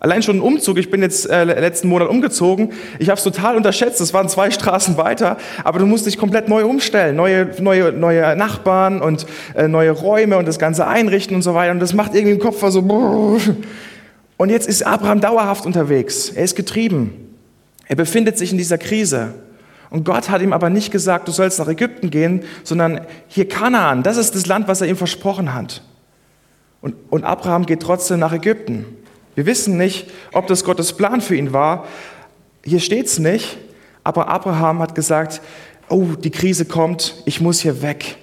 Allein 0.00 0.22
schon 0.22 0.36
ein 0.36 0.42
Umzug, 0.42 0.78
ich 0.78 0.90
bin 0.90 1.02
jetzt 1.02 1.28
äh, 1.28 1.42
letzten 1.42 1.88
Monat 1.88 2.08
umgezogen, 2.08 2.72
ich 3.00 3.08
habe 3.08 3.18
es 3.18 3.24
total 3.24 3.56
unterschätzt, 3.56 4.00
es 4.00 4.14
waren 4.14 4.28
zwei 4.28 4.50
Straßen 4.52 4.96
weiter, 4.96 5.38
aber 5.64 5.80
du 5.80 5.86
musst 5.86 6.06
dich 6.06 6.18
komplett 6.18 6.48
neu 6.48 6.64
umstellen, 6.66 7.16
neue, 7.16 7.50
neue, 7.60 7.92
neue 7.92 8.36
Nachbarn 8.36 9.00
und 9.00 9.26
äh, 9.56 9.66
neue 9.66 9.90
Räume 9.90 10.36
und 10.36 10.46
das 10.46 10.60
Ganze 10.60 10.86
einrichten 10.86 11.34
und 11.34 11.42
so 11.42 11.54
weiter. 11.54 11.72
Und 11.72 11.80
das 11.80 11.94
macht 11.94 12.14
irgendwie 12.14 12.34
im 12.34 12.38
Kopf 12.38 12.62
so 12.68 12.80
und 14.36 14.50
jetzt 14.50 14.68
ist 14.68 14.86
Abraham 14.86 15.20
dauerhaft 15.20 15.66
unterwegs, 15.66 16.30
er 16.30 16.44
ist 16.44 16.54
getrieben, 16.54 17.34
er 17.86 17.96
befindet 17.96 18.38
sich 18.38 18.52
in 18.52 18.58
dieser 18.58 18.78
Krise. 18.78 19.34
Und 19.90 20.04
Gott 20.04 20.28
hat 20.28 20.42
ihm 20.42 20.52
aber 20.52 20.70
nicht 20.70 20.92
gesagt, 20.92 21.26
du 21.26 21.32
sollst 21.32 21.58
nach 21.58 21.66
Ägypten 21.66 22.10
gehen, 22.10 22.42
sondern 22.62 23.00
hier 23.26 23.48
Kanaan, 23.48 24.02
das 24.02 24.16
ist 24.16 24.34
das 24.34 24.46
Land, 24.46 24.68
was 24.68 24.80
er 24.80 24.86
ihm 24.86 24.96
versprochen 24.96 25.54
hat. 25.54 25.82
Und, 26.80 26.94
und 27.10 27.24
Abraham 27.24 27.66
geht 27.66 27.80
trotzdem 27.80 28.20
nach 28.20 28.32
Ägypten. 28.32 28.84
Wir 29.34 29.46
wissen 29.46 29.76
nicht, 29.76 30.10
ob 30.32 30.46
das 30.46 30.64
Gottes 30.64 30.92
Plan 30.92 31.20
für 31.20 31.36
ihn 31.36 31.52
war. 31.52 31.86
Hier 32.64 32.80
steht 32.80 33.06
es 33.06 33.18
nicht. 33.18 33.58
Aber 34.04 34.28
Abraham 34.28 34.80
hat 34.80 34.94
gesagt, 34.94 35.40
oh, 35.88 36.06
die 36.18 36.30
Krise 36.30 36.64
kommt, 36.64 37.22
ich 37.26 37.40
muss 37.40 37.60
hier 37.60 37.82
weg. 37.82 38.16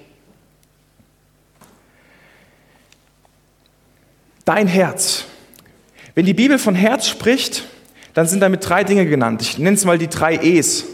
Dein 4.44 4.66
Herz. 4.66 5.24
Wenn 6.14 6.24
die 6.24 6.34
Bibel 6.34 6.58
von 6.58 6.74
Herz 6.74 7.08
spricht, 7.08 7.66
dann 8.14 8.26
sind 8.26 8.40
damit 8.40 8.68
drei 8.68 8.84
Dinge 8.84 9.06
genannt. 9.06 9.42
Ich 9.42 9.58
nenne 9.58 9.76
es 9.76 9.84
mal 9.84 9.98
die 9.98 10.08
drei 10.08 10.36
E's. 10.36 10.86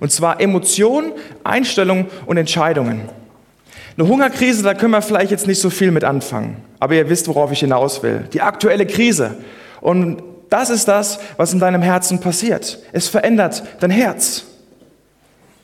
Und 0.00 0.12
zwar 0.12 0.40
Emotion, 0.40 1.12
Einstellung 1.42 2.06
und 2.26 2.36
Entscheidungen. 2.36 3.08
Eine 3.98 4.08
Hungerkrise, 4.08 4.62
da 4.62 4.74
können 4.74 4.92
wir 4.92 5.00
vielleicht 5.00 5.30
jetzt 5.30 5.46
nicht 5.46 5.60
so 5.60 5.70
viel 5.70 5.90
mit 5.90 6.04
anfangen. 6.04 6.62
Aber 6.80 6.94
ihr 6.94 7.08
wisst, 7.08 7.28
worauf 7.28 7.50
ich 7.50 7.60
hinaus 7.60 8.02
will. 8.02 8.24
Die 8.32 8.42
aktuelle 8.42 8.86
Krise. 8.86 9.36
Und 9.80 10.22
das 10.50 10.70
ist 10.70 10.86
das, 10.86 11.18
was 11.38 11.52
in 11.52 11.60
deinem 11.60 11.82
Herzen 11.82 12.20
passiert. 12.20 12.78
Es 12.92 13.08
verändert 13.08 13.62
dein 13.80 13.90
Herz. 13.90 14.44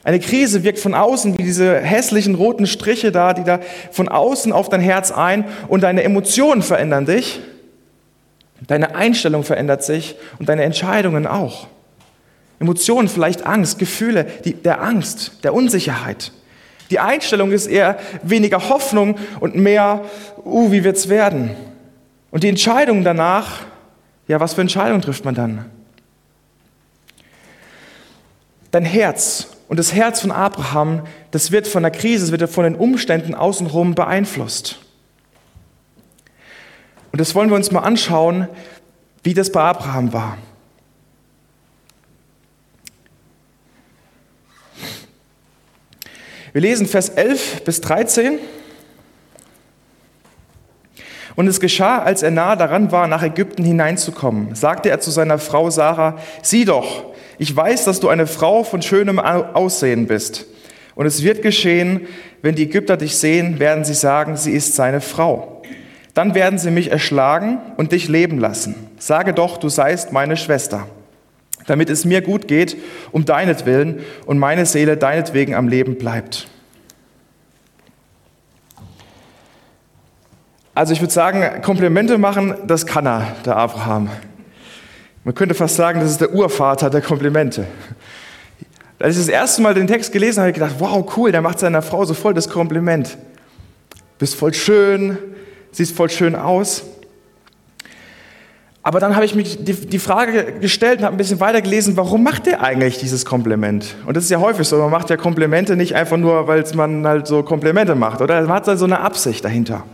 Eine 0.05 0.19
Krise 0.19 0.65
wirkt 0.65 0.81
von 0.81 0.95
außen 0.95 1.39
wie 1.39 1.43
diese 1.43 1.79
hässlichen 1.79 2.35
roten 2.35 2.67
Striche 2.67 3.12
da, 3.12 3.35
die 3.35 3.45
da 3.45 3.61
von 3.93 4.09
außen 4.09 4.53
auf 4.53 4.69
dein 4.69 4.81
Herz 4.81 5.12
ein 5.12 5.45
und 5.69 5.83
deine 5.83 6.03
Emotionen 6.03 6.62
verändern 6.62 7.07
dich. 7.07 7.41
Deine 8.67 8.95
Einstellung 8.95 9.45
verändert 9.45 9.85
sich 9.85 10.17
und 10.39 10.49
deine 10.49 10.62
Entscheidungen 10.62 11.27
auch. 11.27 11.67
Emotionen, 12.59 13.09
vielleicht 13.09 13.45
Angst, 13.47 13.79
Gefühle 13.79 14.25
die, 14.45 14.55
der 14.55 14.83
Angst, 14.83 15.33
der 15.45 15.53
Unsicherheit. 15.53 16.33
Die 16.93 16.99
Einstellung 16.99 17.53
ist 17.53 17.69
eher 17.69 17.99
weniger 18.23 18.69
Hoffnung 18.69 19.17
und 19.41 19.57
mehr, 19.57 20.05
uh, 20.45 20.71
wie 20.73 20.85
wird's 20.85 21.09
werden? 21.09 21.57
Und 22.31 22.43
die 22.43 22.51
Entscheidung 22.51 23.03
danach, 23.03 23.61
ja, 24.29 24.41
was 24.41 24.53
für 24.53 24.61
Entscheidung 24.61 25.01
trifft 25.01 25.25
man 25.25 25.35
dann? 25.35 25.65
Dein 28.73 28.85
Herz 28.85 29.49
und 29.69 29.79
das 29.79 29.95
Herz 29.95 30.21
von 30.21 30.33
Abraham, 30.33 31.07
das 31.31 31.51
wird 31.51 31.67
von 31.67 31.83
der 31.83 31.93
Krise, 31.93 32.27
das 32.31 32.39
wird 32.39 32.51
von 32.51 32.65
den 32.65 32.75
Umständen 32.75 33.35
außenrum 33.35 33.95
beeinflusst. 33.95 34.79
Und 37.11 37.23
das 37.23 37.35
wollen 37.35 37.49
wir 37.49 37.57
uns 37.57 37.71
mal 37.71 37.81
anschauen, 37.81 38.49
wie 39.23 39.33
das 39.33 39.51
bei 39.51 39.63
Abraham 39.63 40.13
war. 40.13 40.37
Wir 46.53 46.61
lesen 46.61 46.87
Vers 46.87 47.09
11 47.09 47.65
bis 47.65 47.81
13. 47.81 48.39
Und 51.35 51.47
es 51.47 51.61
geschah, 51.61 52.01
als 52.01 52.23
er 52.23 52.31
nahe 52.31 52.59
daran 52.59 52.93
war, 52.93 53.09
nach 53.09 53.23
Ägypten 53.23 53.65
hineinzukommen, 53.65 54.55
sagte 54.55 54.91
er 54.91 55.01
zu 55.01 55.11
seiner 55.11 55.39
Frau 55.39 55.71
Sarah, 55.71 56.19
sieh 56.43 56.67
doch, 56.67 57.07
ich 57.39 57.57
weiß, 57.57 57.85
dass 57.85 58.01
du 58.01 58.09
eine 58.09 58.27
Frau 58.27 58.65
von 58.65 58.83
schönem 58.83 59.19
Aussehen 59.19 60.07
bist. 60.07 60.47
Und 60.95 61.07
es 61.07 61.23
wird 61.23 61.41
geschehen, 61.41 62.03
wenn 62.43 62.55
die 62.55 62.65
Ägypter 62.65 62.99
dich 62.99 63.17
sehen, 63.17 63.59
werden 63.59 63.85
sie 63.85 63.95
sagen, 63.95 64.37
sie 64.37 64.53
ist 64.53 64.75
seine 64.75 65.01
Frau. 65.01 65.63
Dann 66.13 66.35
werden 66.35 66.59
sie 66.59 66.71
mich 66.71 66.91
erschlagen 66.91 67.59
und 67.79 67.93
dich 67.93 68.09
leben 68.09 68.39
lassen. 68.39 68.75
Sage 68.99 69.33
doch, 69.33 69.57
du 69.57 69.71
seist 69.71 70.13
meine 70.13 70.37
Schwester, 70.37 70.87
damit 71.66 71.90
es 71.90 72.04
mir 72.04 72.23
gut 72.23 72.49
geht, 72.49 72.76
um 73.11 73.25
deinetwillen 73.25 74.00
und 74.26 74.38
meine 74.38 74.66
Seele 74.66 74.97
deinetwegen 74.97 75.54
am 75.54 75.69
Leben 75.69 75.97
bleibt. 75.97 76.49
Also 80.75 80.95
ich 80.95 81.00
würde 81.00 81.12
sagen, 81.12 81.61
Komplimente 81.62 82.16
machen, 82.16 82.54
das 82.66 82.87
kann 82.87 83.07
er, 83.07 83.37
der 83.45 83.57
Abraham. 83.57 84.09
Man 85.25 85.35
könnte 85.35 85.54
fast 85.54 85.76
sagen, 85.76 86.00
das 86.00 86.11
ist 86.11 86.21
der 86.21 86.33
Urvater 86.33 86.88
der 86.88 87.02
Komplimente. 87.02 87.66
Als 88.99 89.16
ich 89.16 89.23
das 89.23 89.28
erste 89.28 89.62
Mal 89.62 89.75
den 89.75 89.87
Text 89.87 90.12
gelesen 90.12 90.38
habe, 90.38 90.49
habe 90.49 90.50
ich 90.50 90.54
gedacht, 90.54 90.76
wow, 90.78 91.16
cool, 91.16 91.31
der 91.31 91.42
macht 91.42 91.59
seiner 91.59 91.83
Frau 91.83 92.04
so 92.04 92.14
voll 92.14 92.35
das 92.35 92.49
Kompliment. 92.49 93.19
Bist 94.19 94.35
voll 94.35 94.54
schön, 94.54 95.19
siehst 95.73 95.95
voll 95.95 96.09
schön 96.09 96.35
aus. 96.35 96.85
Aber 98.85 98.99
dann 98.99 99.15
habe 99.15 99.25
ich 99.25 99.37
mich 99.37 99.59
die, 99.65 99.99
Frage 100.01 100.55
gestellt 100.61 100.99
und 100.99 101.05
habe 101.05 101.15
ein 101.15 101.19
bisschen 101.19 101.39
weiter 101.39 101.62
gelesen, 101.62 101.97
warum 101.97 102.25
macht 102.25 102.49
er 102.49 102.62
eigentlich 102.62 102.99
dieses 102.99 103.25
Kompliment? 103.25 103.95
Und 104.07 104.17
das 104.17 104.25
ist 104.25 104.31
ja 104.31 104.41
häufig 104.41 104.67
so, 104.67 104.77
man 104.79 104.91
macht 104.91 105.09
ja 105.09 105.17
Komplimente 105.17 105.77
nicht 105.77 105.95
einfach 105.95 106.17
nur, 106.17 106.49
weil 106.49 106.65
man 106.75 107.07
halt 107.07 107.29
so 107.29 107.45
Komplimente 107.45 107.95
macht, 107.95 108.21
oder? 108.21 108.41
Man 108.43 108.57
hat 108.57 108.65
so 108.65 108.85
eine 108.85 109.01
Absicht 109.01 109.45
dahinter. 109.45 109.85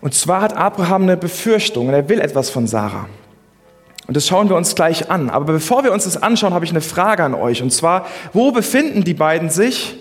Und 0.00 0.14
zwar 0.14 0.40
hat 0.40 0.56
Abraham 0.56 1.02
eine 1.02 1.18
Befürchtung 1.18 1.88
und 1.88 1.94
er 1.94 2.08
will 2.08 2.20
etwas 2.20 2.48
von 2.48 2.66
Sarah. 2.66 3.06
Und 4.06 4.16
das 4.16 4.26
schauen 4.26 4.48
wir 4.48 4.56
uns 4.56 4.74
gleich 4.74 5.10
an. 5.10 5.28
Aber 5.28 5.52
bevor 5.52 5.84
wir 5.84 5.92
uns 5.92 6.04
das 6.04 6.22
anschauen, 6.22 6.54
habe 6.54 6.64
ich 6.64 6.70
eine 6.70 6.80
Frage 6.80 7.24
an 7.24 7.34
euch. 7.34 7.60
Und 7.60 7.72
zwar, 7.72 8.06
wo 8.32 8.52
befinden 8.52 9.04
die 9.04 9.14
beiden 9.14 9.50
sich 9.50 9.98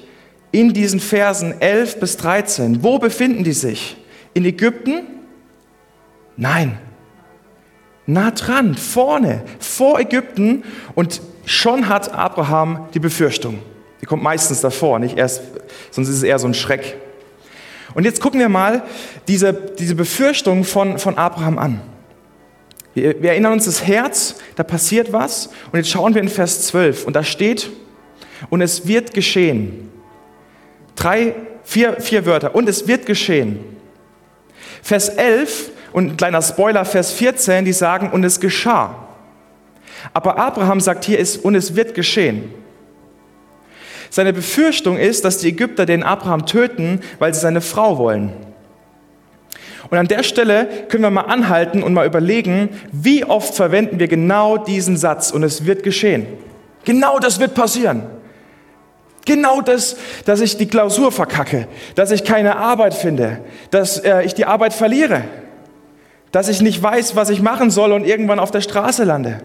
in 0.51 0.73
diesen 0.73 0.99
Versen 0.99 1.59
11 1.59 1.99
bis 1.99 2.17
13? 2.17 2.83
Wo 2.83 2.99
befinden 2.99 3.43
die 3.43 3.53
sich? 3.53 3.97
In 4.33 4.45
Ägypten? 4.45 5.01
Nein. 6.37 6.77
Nah 8.07 8.31
dran, 8.31 8.75
vorne, 8.75 9.43
vor 9.59 9.99
Ägypten. 9.99 10.63
Und 10.93 11.21
schon 11.45 11.89
hat 11.89 12.13
Abraham 12.13 12.87
die 12.93 12.99
Befürchtung. 12.99 13.59
Die 14.01 14.05
kommt 14.05 14.21
meistens 14.21 14.61
davor, 14.61 14.99
nicht 14.99 15.17
erst, 15.17 15.41
sonst 15.91 16.09
ist 16.09 16.17
es 16.17 16.23
eher 16.23 16.37
so 16.37 16.47
ein 16.47 16.53
Schreck. 16.53 16.97
Und 17.95 18.03
jetzt 18.03 18.21
gucken 18.21 18.39
wir 18.39 18.49
mal 18.49 18.83
diese, 19.27 19.53
diese 19.53 19.95
Befürchtung 19.95 20.63
von, 20.63 20.99
von 20.99 21.17
Abraham 21.17 21.57
an. 21.57 21.81
Wir, 22.93 23.21
wir 23.21 23.31
erinnern 23.31 23.53
uns 23.53 23.65
das 23.65 23.87
Herz, 23.87 24.35
da 24.55 24.63
passiert 24.63 25.11
was. 25.13 25.47
Und 25.71 25.77
jetzt 25.77 25.89
schauen 25.89 26.13
wir 26.13 26.21
in 26.21 26.29
Vers 26.29 26.67
12 26.67 27.05
und 27.05 27.15
da 27.15 27.23
steht, 27.23 27.69
und 28.49 28.61
es 28.61 28.87
wird 28.87 29.13
geschehen. 29.13 29.89
Drei, 30.95 31.33
vier, 31.63 31.99
vier 31.99 32.25
Wörter. 32.25 32.53
Und 32.53 32.69
es 32.69 32.87
wird 32.87 33.05
geschehen. 33.05 33.59
Vers 34.81 35.09
11 35.09 35.71
und 35.95 36.07
ein 36.07 36.17
kleiner 36.17 36.41
Spoiler, 36.41 36.83
Vers 36.83 37.13
14, 37.13 37.63
die 37.63 37.71
sagen, 37.71 38.09
und 38.11 38.25
es 38.25 38.41
geschah. 38.41 38.95
Aber 40.11 40.37
Abraham 40.37 40.81
sagt 40.81 41.05
hier, 41.05 41.17
ist, 41.17 41.37
und 41.37 41.55
es 41.55 41.77
wird 41.77 41.93
geschehen. 41.93 42.53
Seine 44.09 44.33
Befürchtung 44.33 44.97
ist, 44.97 45.23
dass 45.23 45.37
die 45.37 45.47
Ägypter 45.47 45.85
den 45.85 46.03
Abraham 46.03 46.45
töten, 46.45 46.99
weil 47.17 47.33
sie 47.33 47.39
seine 47.39 47.61
Frau 47.61 47.97
wollen. 47.97 48.33
Und 49.89 49.97
an 49.97 50.09
der 50.09 50.23
Stelle 50.23 50.67
können 50.89 51.03
wir 51.03 51.11
mal 51.11 51.21
anhalten 51.21 51.81
und 51.81 51.93
mal 51.93 52.05
überlegen, 52.05 52.71
wie 52.91 53.23
oft 53.23 53.55
verwenden 53.55 53.97
wir 53.97 54.09
genau 54.09 54.57
diesen 54.57 54.97
Satz 54.97 55.31
und 55.31 55.43
es 55.43 55.65
wird 55.65 55.81
geschehen. 55.83 56.27
Genau 56.83 57.19
das 57.19 57.39
wird 57.39 57.53
passieren. 57.53 58.03
Genau 59.23 59.61
das, 59.61 59.95
dass 60.25 60.41
ich 60.41 60.57
die 60.57 60.67
Klausur 60.67 61.13
verkacke, 61.13 61.69
dass 61.95 62.11
ich 62.11 62.25
keine 62.25 62.57
Arbeit 62.57 62.95
finde, 62.95 63.39
dass 63.71 63.97
äh, 63.97 64.23
ich 64.23 64.33
die 64.33 64.45
Arbeit 64.45 64.73
verliere, 64.73 65.23
dass 66.35 66.49
ich 66.49 66.61
nicht 66.61 66.83
weiß, 66.83 67.15
was 67.15 67.29
ich 67.29 67.41
machen 67.41 67.71
soll 67.71 67.93
und 67.93 68.05
irgendwann 68.05 68.39
auf 68.39 68.51
der 68.51 68.59
Straße 68.59 69.05
lande. 69.05 69.39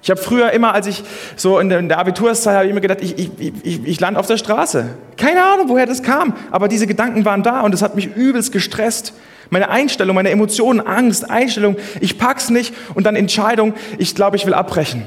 Ich 0.00 0.10
habe 0.10 0.20
früher 0.20 0.52
immer, 0.52 0.72
als 0.72 0.86
ich 0.86 1.02
so 1.34 1.58
in 1.58 1.68
der, 1.68 1.98
Abiturszeit, 1.98 2.54
habe 2.54 2.68
immer 2.68 2.80
gedacht, 2.80 3.00
ich, 3.02 3.18
ich, 3.18 3.30
ich, 3.64 3.84
ich 3.84 3.98
lande 3.98 4.20
auf 4.20 4.28
der 4.28 4.36
Straße. 4.36 4.90
Keine 5.16 5.42
Ahnung, 5.42 5.68
woher 5.68 5.86
das 5.86 6.04
kam, 6.04 6.34
aber 6.52 6.68
diese 6.68 6.86
Gedanken 6.86 7.24
waren 7.24 7.42
da 7.42 7.62
und 7.62 7.74
es 7.74 7.82
hat 7.82 7.96
mich 7.96 8.14
übelst 8.14 8.52
gestresst. 8.52 9.14
Meine 9.50 9.68
Einstellung, 9.68 10.14
meine 10.14 10.30
Emotionen, 10.30 10.80
Angst, 10.80 11.28
Einstellung, 11.28 11.74
ich 12.00 12.16
pack's 12.16 12.48
nicht 12.48 12.72
und 12.94 13.04
dann 13.04 13.16
Entscheidung, 13.16 13.74
ich 13.98 14.14
glaube, 14.14 14.36
ich 14.36 14.46
will 14.46 14.54
abbrechen. 14.54 15.02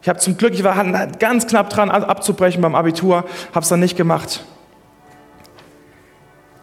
Ich 0.00 0.08
habe 0.08 0.20
zum 0.20 0.36
Glück, 0.36 0.54
ich 0.54 0.62
war 0.62 1.08
ganz 1.18 1.48
knapp 1.48 1.70
dran 1.70 1.90
abzubrechen 1.90 2.62
beim 2.62 2.76
Abitur, 2.76 3.24
habe 3.52 3.64
es 3.64 3.68
dann 3.68 3.80
nicht 3.80 3.96
gemacht. 3.96 4.44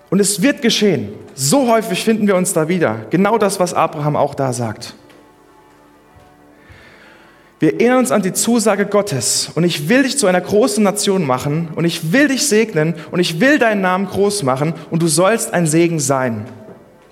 Und 0.09 0.19
es 0.19 0.41
wird 0.41 0.61
geschehen. 0.61 1.09
So 1.35 1.67
häufig 1.71 2.03
finden 2.03 2.27
wir 2.27 2.35
uns 2.35 2.53
da 2.53 2.67
wieder. 2.67 3.05
Genau 3.09 3.37
das, 3.37 3.59
was 3.59 3.73
Abraham 3.73 4.15
auch 4.15 4.35
da 4.35 4.53
sagt. 4.53 4.95
Wir 7.59 7.73
erinnern 7.73 7.99
uns 7.99 8.11
an 8.11 8.21
die 8.21 8.31
Zusage 8.31 8.85
Gottes 8.85 9.51
und 9.53 9.65
ich 9.65 9.89
will 9.89 10.03
dich 10.03 10.17
zu 10.17 10.27
einer 10.27 10.39
großen 10.39 10.81
Nation 10.81 11.25
machen 11.25 11.67
und 11.75 11.83
ich 11.83 12.13
will 12.13 12.29
dich 12.29 12.47
segnen 12.47 12.95
und 13.11 13.19
ich 13.19 13.41
will 13.41 13.59
deinen 13.59 13.81
Namen 13.81 14.07
groß 14.07 14.43
machen 14.43 14.73
und 14.89 15.01
du 15.01 15.07
sollst 15.07 15.53
ein 15.53 15.67
Segen 15.67 15.99
sein. 15.99 16.45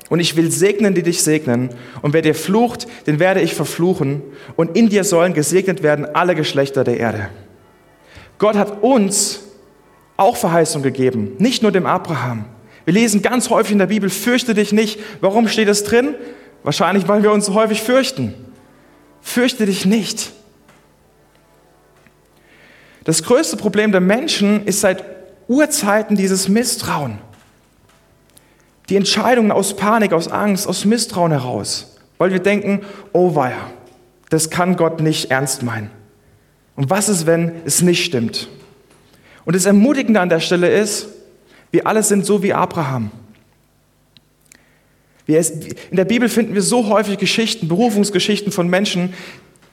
Und 0.10 0.22
ich 0.22 0.38
will 0.38 0.50
segnen, 0.50 0.94
die 0.94 1.04
dich 1.04 1.22
segnen 1.22 1.72
und 2.02 2.14
wer 2.14 2.22
dir 2.22 2.34
flucht, 2.34 2.88
den 3.08 3.20
werde 3.20 3.42
ich 3.42 3.56
verfluchen 3.56 4.22
und 4.56 4.78
in 4.78 4.88
dir 4.88 5.04
sollen 5.04 5.34
gesegnet 5.34 5.84
werden 5.84 6.06
alle 6.06 6.34
Geschlechter 6.34 6.86
der 6.86 6.98
Erde. 6.98 7.28
Gott 8.38 8.56
hat 8.56 8.82
uns 8.84 9.42
auch 10.16 10.38
Verheißung 10.38 10.82
gegeben, 10.82 11.34
nicht 11.40 11.62
nur 11.62 11.74
dem 11.74 11.86
Abraham. 11.86 12.46
Wir 12.88 12.94
lesen 12.94 13.22
ganz 13.22 13.50
häufig 13.50 13.74
in 13.74 13.80
der 13.80 13.88
Bibel, 13.88 14.10
fürchte 14.10 14.54
dich 14.54 14.72
nicht. 14.72 14.98
Warum 15.20 15.50
steht 15.50 15.68
es 15.68 15.84
drin? 15.84 16.16
Wahrscheinlich, 16.64 17.06
weil 17.10 17.22
wir 17.22 17.34
uns 17.34 17.48
so 17.48 17.54
häufig 17.54 17.82
fürchten. 17.82 18.34
Fürchte 19.20 19.66
dich 19.66 19.86
nicht. 19.86 20.32
Das 23.04 23.24
größte 23.24 23.58
Problem 23.58 23.92
der 23.92 24.00
Menschen 24.00 24.66
ist 24.66 24.80
seit 24.80 25.04
Urzeiten 25.50 26.16
dieses 26.16 26.48
Misstrauen. 26.48 27.18
Die 28.88 28.96
Entscheidungen 28.96 29.52
aus 29.52 29.76
Panik, 29.76 30.14
aus 30.14 30.30
Angst, 30.30 30.66
aus 30.66 30.86
Misstrauen 30.86 31.34
heraus, 31.34 31.98
weil 32.18 32.32
wir 32.32 32.40
denken, 32.40 32.86
oh 33.12 33.36
weia, 33.36 33.70
das 34.30 34.50
kann 34.50 34.78
Gott 34.78 35.02
nicht 35.02 35.30
ernst 35.30 35.62
meinen. 35.62 35.92
Und 36.78 36.90
was 36.90 37.10
ist, 37.10 37.26
wenn 37.26 37.52
es 37.66 37.82
nicht 37.82 38.06
stimmt? 38.06 38.48
Und 39.44 39.58
das 39.58 39.66
Ermutigende 39.66 40.22
an 40.22 40.30
der 40.30 40.40
Stelle 40.40 40.70
ist, 40.70 41.10
wir 41.72 41.88
alle 41.88 42.04
sind 42.04 42.26
so 42.26 42.44
wie 42.44 42.54
Abraham. 42.54 43.12
in 45.26 45.36
der 45.92 46.06
Bibel 46.06 46.30
finden 46.30 46.54
wir 46.54 46.62
so 46.62 46.88
häufig 46.88 47.18
Geschichten, 47.18 47.68
Berufungsgeschichten 47.68 48.52
von 48.52 48.70
Menschen, 48.70 49.14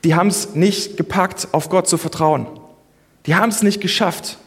die 0.02 0.14
haben 0.14 0.28
es 0.28 0.54
nicht 0.54 0.96
gepackt, 0.96 1.48
auf 1.52 1.68
Gott 1.68 1.88
zu 1.88 1.96
vertrauen. 1.96 2.46
Die 3.26 3.34
haben 3.34 3.48
es 3.48 3.62
nicht 3.62 3.80
geschafft. 3.80 4.38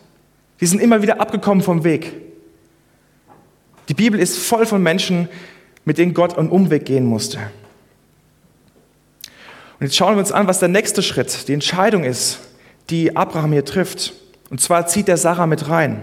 Die 0.62 0.68
sind 0.68 0.82
immer 0.82 1.01
wieder 1.01 1.20
abgekommen 1.20 1.63
vom 1.63 1.84
Weg. 1.84 2.13
Die 3.89 3.94
Bibel 3.94 4.20
ist 4.20 4.38
voll 4.38 4.66
von 4.66 4.84
Menschen, 4.84 5.30
mit 5.86 5.98
denen 5.98 6.13
Gott 6.13 6.38
einen 6.38 6.50
Umweg 6.50 6.86
gehen 6.86 7.06
musste. 7.06 7.39
Und 9.80 9.86
jetzt 9.86 9.96
schauen 9.96 10.16
wir 10.16 10.20
uns 10.20 10.32
an, 10.32 10.48
was 10.48 10.60
der 10.60 10.70
nächste 10.70 11.01
Schritt, 11.01 11.48
die 11.48 11.54
Entscheidung 11.54 12.04
ist, 12.04 12.39
die 12.89 13.16
Abraham 13.16 13.54
hier 13.54 13.66
trifft. 13.66 14.13
Und 14.50 14.60
zwar 14.60 14.88
zieht 14.88 15.08
er 15.08 15.18
Sarah 15.18 15.48
mit 15.48 15.70
rein. 15.70 16.01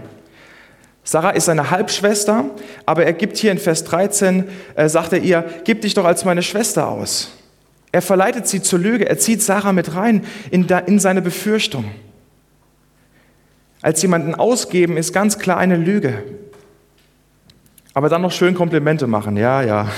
Sarah 1.04 1.30
ist 1.30 1.44
seine 1.44 1.70
Halbschwester, 1.70 2.46
aber 2.86 3.04
er 3.04 3.12
gibt 3.12 3.36
hier 3.36 3.52
in 3.52 3.58
Vers 3.58 3.84
13, 3.84 4.44
äh, 4.74 4.88
sagt 4.88 5.12
er 5.12 5.20
ihr, 5.20 5.44
gib 5.64 5.82
dich 5.82 5.94
doch 5.94 6.06
als 6.06 6.24
meine 6.24 6.42
Schwester 6.42 6.88
aus. 6.88 7.30
Er 7.92 8.02
verleitet 8.02 8.48
sie 8.48 8.62
zur 8.62 8.78
Lüge, 8.80 9.08
er 9.08 9.18
zieht 9.18 9.42
Sarah 9.42 9.72
mit 9.72 9.94
rein 9.94 10.24
in, 10.50 10.66
in 10.86 10.98
seine 10.98 11.22
Befürchtung 11.22 11.84
als 13.84 14.00
jemanden 14.00 14.34
ausgeben, 14.34 14.96
ist 14.96 15.12
ganz 15.12 15.38
klar 15.38 15.58
eine 15.58 15.76
Lüge. 15.76 16.22
Aber 17.92 18.08
dann 18.08 18.22
noch 18.22 18.32
schön 18.32 18.54
Komplimente 18.54 19.06
machen, 19.06 19.36
ja, 19.36 19.60
ja. 19.60 19.88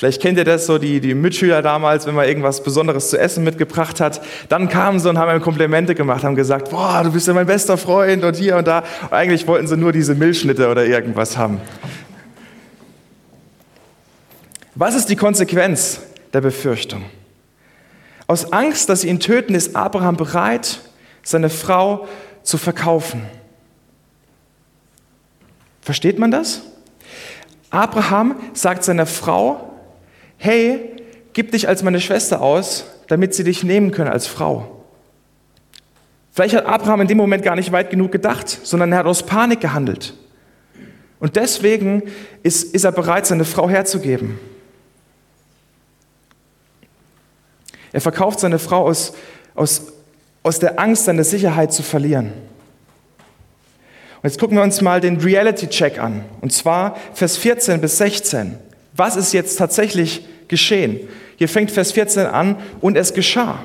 Vielleicht 0.00 0.22
kennt 0.22 0.38
ihr 0.38 0.46
das 0.46 0.64
so, 0.64 0.78
die, 0.78 0.98
die 0.98 1.12
Mitschüler 1.12 1.60
damals, 1.60 2.06
wenn 2.06 2.14
man 2.14 2.26
irgendwas 2.26 2.62
Besonderes 2.62 3.10
zu 3.10 3.18
essen 3.18 3.44
mitgebracht 3.44 4.00
hat, 4.00 4.22
dann 4.48 4.70
kamen 4.70 4.98
sie 4.98 5.10
und 5.10 5.18
haben 5.18 5.28
einem 5.28 5.42
Komplimente 5.42 5.94
gemacht, 5.94 6.24
haben 6.24 6.36
gesagt, 6.36 6.70
boah, 6.70 7.02
du 7.04 7.12
bist 7.12 7.26
ja 7.26 7.34
mein 7.34 7.44
bester 7.44 7.76
Freund 7.76 8.24
und 8.24 8.34
hier 8.34 8.56
und 8.56 8.66
da. 8.66 8.82
Und 9.02 9.12
eigentlich 9.12 9.46
wollten 9.46 9.66
sie 9.66 9.76
nur 9.76 9.92
diese 9.92 10.14
Milchschnitte 10.14 10.70
oder 10.70 10.86
irgendwas 10.86 11.36
haben. 11.36 11.60
Was 14.74 14.94
ist 14.94 15.10
die 15.10 15.16
Konsequenz 15.16 16.00
der 16.32 16.40
Befürchtung? 16.40 17.04
Aus 18.26 18.54
Angst, 18.54 18.88
dass 18.88 19.02
sie 19.02 19.08
ihn 19.08 19.20
töten, 19.20 19.54
ist 19.54 19.76
Abraham 19.76 20.16
bereit, 20.16 20.80
seine 21.22 21.50
Frau 21.50 22.08
zu 22.42 22.56
verkaufen. 22.56 23.26
Versteht 25.82 26.18
man 26.18 26.30
das? 26.30 26.62
Abraham 27.68 28.36
sagt 28.54 28.82
seiner 28.82 29.04
Frau, 29.04 29.69
hey, 30.40 30.80
gib 31.34 31.52
dich 31.52 31.68
als 31.68 31.82
meine 31.82 32.00
Schwester 32.00 32.40
aus, 32.40 32.86
damit 33.08 33.34
sie 33.34 33.44
dich 33.44 33.62
nehmen 33.62 33.90
können 33.90 34.10
als 34.10 34.26
Frau. 34.26 34.84
Vielleicht 36.32 36.56
hat 36.56 36.64
Abraham 36.64 37.02
in 37.02 37.08
dem 37.08 37.18
Moment 37.18 37.44
gar 37.44 37.56
nicht 37.56 37.72
weit 37.72 37.90
genug 37.90 38.10
gedacht, 38.10 38.48
sondern 38.48 38.90
er 38.90 38.98
hat 38.98 39.06
aus 39.06 39.24
Panik 39.24 39.60
gehandelt. 39.60 40.14
Und 41.18 41.36
deswegen 41.36 42.04
ist, 42.42 42.74
ist 42.74 42.84
er 42.84 42.92
bereit, 42.92 43.26
seine 43.26 43.44
Frau 43.44 43.68
herzugeben. 43.68 44.38
Er 47.92 48.00
verkauft 48.00 48.40
seine 48.40 48.58
Frau 48.58 48.86
aus, 48.86 49.12
aus, 49.54 49.92
aus 50.42 50.58
der 50.58 50.80
Angst, 50.80 51.04
seine 51.04 51.24
Sicherheit 51.24 51.74
zu 51.74 51.82
verlieren. 51.82 52.32
Und 54.22 54.30
jetzt 54.30 54.40
gucken 54.40 54.56
wir 54.56 54.62
uns 54.62 54.80
mal 54.80 55.02
den 55.02 55.18
Reality-Check 55.18 55.98
an. 55.98 56.24
Und 56.40 56.54
zwar 56.54 56.96
Vers 57.12 57.36
14 57.36 57.82
bis 57.82 57.98
16. 57.98 58.56
Was 59.00 59.16
ist 59.16 59.32
jetzt 59.32 59.56
tatsächlich 59.56 60.26
geschehen? 60.46 61.00
Hier 61.38 61.48
fängt 61.48 61.70
Vers 61.70 61.90
14 61.92 62.26
an 62.26 62.56
und 62.82 62.98
es 62.98 63.14
geschah. 63.14 63.60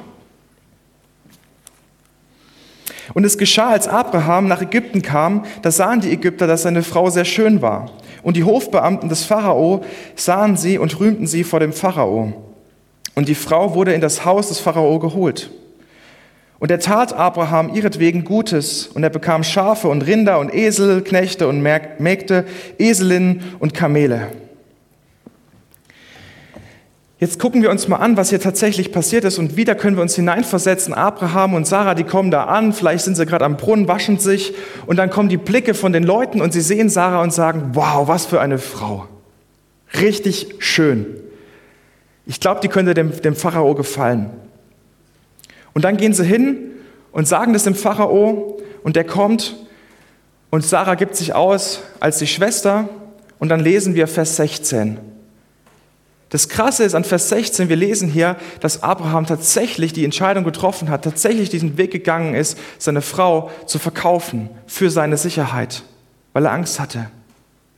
Und 3.13 3.25
es 3.25 3.37
geschah, 3.37 3.71
als 3.71 3.89
Abraham 3.89 4.47
nach 4.47 4.61
Ägypten 4.61 5.01
kam, 5.01 5.43
da 5.61 5.71
sahen 5.71 5.99
die 5.99 6.13
Ägypter, 6.13 6.47
dass 6.47 6.61
seine 6.61 6.83
Frau 6.83 7.09
sehr 7.09 7.25
schön 7.25 7.61
war. 7.61 7.91
Und 8.23 8.37
die 8.37 8.45
Hofbeamten 8.45 9.09
des 9.09 9.25
Pharao 9.25 9.83
sahen 10.15 10.55
sie 10.55 10.77
und 10.77 11.01
rühmten 11.01 11.27
sie 11.27 11.43
vor 11.43 11.59
dem 11.59 11.73
Pharao. 11.73 12.55
Und 13.13 13.27
die 13.27 13.35
Frau 13.35 13.75
wurde 13.75 13.91
in 13.91 13.99
das 13.99 14.23
Haus 14.23 14.47
des 14.47 14.61
Pharao 14.61 14.99
geholt. 14.99 15.51
Und 16.59 16.71
er 16.71 16.79
tat 16.79 17.11
Abraham 17.11 17.75
ihretwegen 17.75 18.23
Gutes, 18.23 18.87
und 18.87 19.03
er 19.03 19.09
bekam 19.09 19.43
Schafe 19.43 19.89
und 19.89 20.03
Rinder 20.03 20.39
und 20.39 20.53
Esel, 20.53 21.01
Knechte 21.01 21.49
und 21.49 21.61
Mägde, 21.61 22.45
Eselinnen 22.77 23.41
und 23.59 23.73
Kamele. 23.73 24.29
Jetzt 27.17 27.39
gucken 27.39 27.61
wir 27.61 27.71
uns 27.71 27.87
mal 27.87 27.97
an, 27.97 28.17
was 28.17 28.29
hier 28.29 28.41
tatsächlich 28.41 28.91
passiert 28.91 29.23
ist 29.23 29.39
und 29.39 29.55
wieder 29.55 29.73
können 29.73 29.95
wir 29.95 30.01
uns 30.01 30.15
hineinversetzen. 30.15 30.93
Abraham 30.93 31.53
und 31.53 31.65
Sarah, 31.65 31.95
die 31.95 32.03
kommen 32.03 32.29
da 32.29 32.43
an, 32.43 32.73
vielleicht 32.73 33.05
sind 33.05 33.15
sie 33.15 33.25
gerade 33.25 33.45
am 33.45 33.55
Brunnen, 33.55 33.87
waschen 33.87 34.19
sich 34.19 34.53
und 34.85 34.97
dann 34.97 35.09
kommen 35.09 35.29
die 35.29 35.37
Blicke 35.37 35.75
von 35.75 35.93
den 35.93 36.03
Leuten 36.03 36.41
und 36.41 36.51
sie 36.51 36.59
sehen 36.59 36.89
Sarah 36.89 37.21
und 37.21 37.31
sagen, 37.31 37.69
wow, 37.71 38.09
was 38.09 38.25
für 38.25 38.41
eine 38.41 38.57
Frau. 38.57 39.07
Richtig 40.01 40.55
schön. 40.59 41.05
Ich 42.25 42.41
glaube, 42.41 42.59
die 42.59 42.67
könnte 42.67 42.93
dem, 42.93 43.21
dem 43.21 43.35
Pharao 43.35 43.75
gefallen. 43.75 44.31
Und 45.73 45.85
dann 45.85 45.95
gehen 45.95 46.13
sie 46.13 46.25
hin 46.25 46.71
und 47.13 47.29
sagen 47.29 47.53
das 47.53 47.63
dem 47.63 47.75
Pharao 47.75 48.61
und 48.83 48.97
der 48.97 49.05
kommt 49.05 49.55
und 50.49 50.65
Sarah 50.65 50.95
gibt 50.95 51.15
sich 51.15 51.33
aus 51.33 51.81
als 52.01 52.17
die 52.17 52.27
Schwester 52.27 52.89
und 53.39 53.47
dann 53.47 53.61
lesen 53.61 53.95
wir 53.95 54.07
Vers 54.07 54.35
16. 54.35 55.14
Das 56.35 56.49
Krasse 56.49 56.83
ist 56.83 56.95
an 56.95 57.05
Vers 57.05 57.29
16, 57.29 57.69
wir 57.69 57.77
lesen 57.77 58.09
hier, 58.09 58.35
dass 58.59 58.83
Abraham 58.83 59.25
tatsächlich 59.25 59.93
die 59.93 60.03
Entscheidung 60.03 60.43
getroffen 60.43 60.89
hat, 60.89 61.05
tatsächlich 61.05 61.49
diesen 61.49 61.77
Weg 61.77 61.91
gegangen 61.91 62.35
ist, 62.35 62.57
seine 62.77 63.01
Frau 63.01 63.51
zu 63.67 63.79
verkaufen 63.79 64.49
für 64.67 64.89
seine 64.89 65.15
Sicherheit, 65.15 65.83
weil 66.33 66.43
er 66.43 66.51
Angst 66.51 66.77
hatte. 66.77 67.09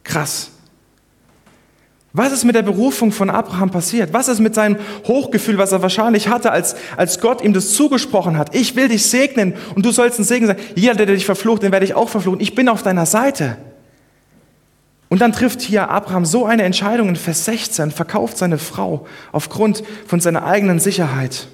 Krass. 0.04 0.50
Was 2.14 2.32
ist 2.32 2.46
mit 2.46 2.56
der 2.56 2.64
Berufung 2.64 3.12
von 3.12 3.30
Abraham 3.30 3.70
passiert? 3.70 4.12
Was 4.12 4.28
ist 4.28 4.40
mit 4.40 4.56
seinem 4.56 4.78
Hochgefühl, 5.06 5.60
was 5.60 5.72
er 5.72 5.84
wahrscheinlich 5.84 6.28
hatte, 6.28 6.52
als, 6.52 6.76
als 6.96 7.20
Gott 7.20 7.44
ihm 7.44 7.54
das 7.54 7.74
zugesprochen 7.74 8.40
hat? 8.40 8.56
Ich 8.56 8.76
will 8.76 8.88
dich 8.88 9.06
segnen 9.06 9.54
und 9.76 9.86
du 9.86 9.92
sollst 9.92 10.18
ein 10.18 10.24
Segen 10.24 10.48
sein. 10.48 10.58
Jeder, 10.74 10.96
der 10.96 11.06
dich 11.06 11.28
verflucht, 11.28 11.62
den 11.62 11.72
werde 11.72 11.86
ich 11.86 11.94
auch 11.94 12.10
verfluchen. 12.10 12.40
Ich 12.40 12.56
bin 12.56 12.70
auf 12.70 12.82
deiner 12.82 13.06
Seite. 13.06 13.58
Und 15.10 15.22
dann 15.22 15.32
trifft 15.32 15.62
hier 15.62 15.90
Abraham 15.90 16.26
so 16.26 16.46
eine 16.46 16.64
Entscheidung 16.64 17.10
in 17.10 17.16
Vers 17.16 17.46
16, 17.46 17.92
verkauft 17.92 18.38
seine 18.38 18.58
Frau 18.58 19.08
aufgrund 19.32 19.84
von 20.06 20.20
seiner 20.20 20.46
eigenen 20.46 20.80
Sicherheit. 20.80 21.48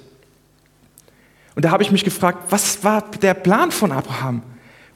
Und 1.54 1.64
da 1.64 1.70
habe 1.70 1.82
ich 1.82 1.92
mich 1.92 2.04
gefragt, 2.04 2.38
was 2.50 2.82
war 2.82 3.04
der 3.22 3.34
Plan 3.34 3.70
von 3.70 3.92
Abraham? 3.92 4.42